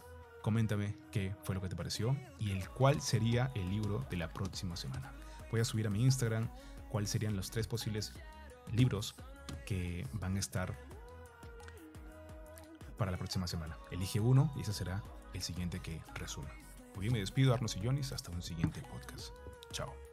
coméntame 0.41 0.95
qué 1.11 1.35
fue 1.43 1.55
lo 1.55 1.61
que 1.61 1.69
te 1.69 1.75
pareció 1.75 2.15
y 2.39 2.51
el 2.51 2.67
cuál 2.69 3.01
sería 3.01 3.51
el 3.55 3.69
libro 3.69 4.05
de 4.09 4.17
la 4.17 4.31
próxima 4.33 4.75
semana. 4.75 5.11
Voy 5.51 5.61
a 5.61 5.65
subir 5.65 5.87
a 5.87 5.89
mi 5.89 6.03
Instagram 6.03 6.49
cuáles 6.89 7.09
serían 7.09 7.35
los 7.35 7.51
tres 7.51 7.67
posibles 7.67 8.13
libros 8.71 9.15
que 9.65 10.07
van 10.13 10.35
a 10.37 10.39
estar 10.39 10.75
para 12.97 13.11
la 13.11 13.17
próxima 13.17 13.47
semana. 13.47 13.77
Elige 13.91 14.19
uno 14.19 14.51
y 14.55 14.61
ese 14.61 14.73
será 14.73 15.01
el 15.35 15.41
siguiente 15.41 15.79
que 15.79 16.01
resuma. 16.15 16.49
Muy 16.95 17.03
bien, 17.03 17.13
me 17.13 17.19
despido, 17.19 17.53
Arno 17.53 17.67
Sillonis, 17.67 18.11
hasta 18.11 18.31
un 18.31 18.41
siguiente 18.41 18.81
podcast. 18.81 19.33
Chao. 19.71 20.04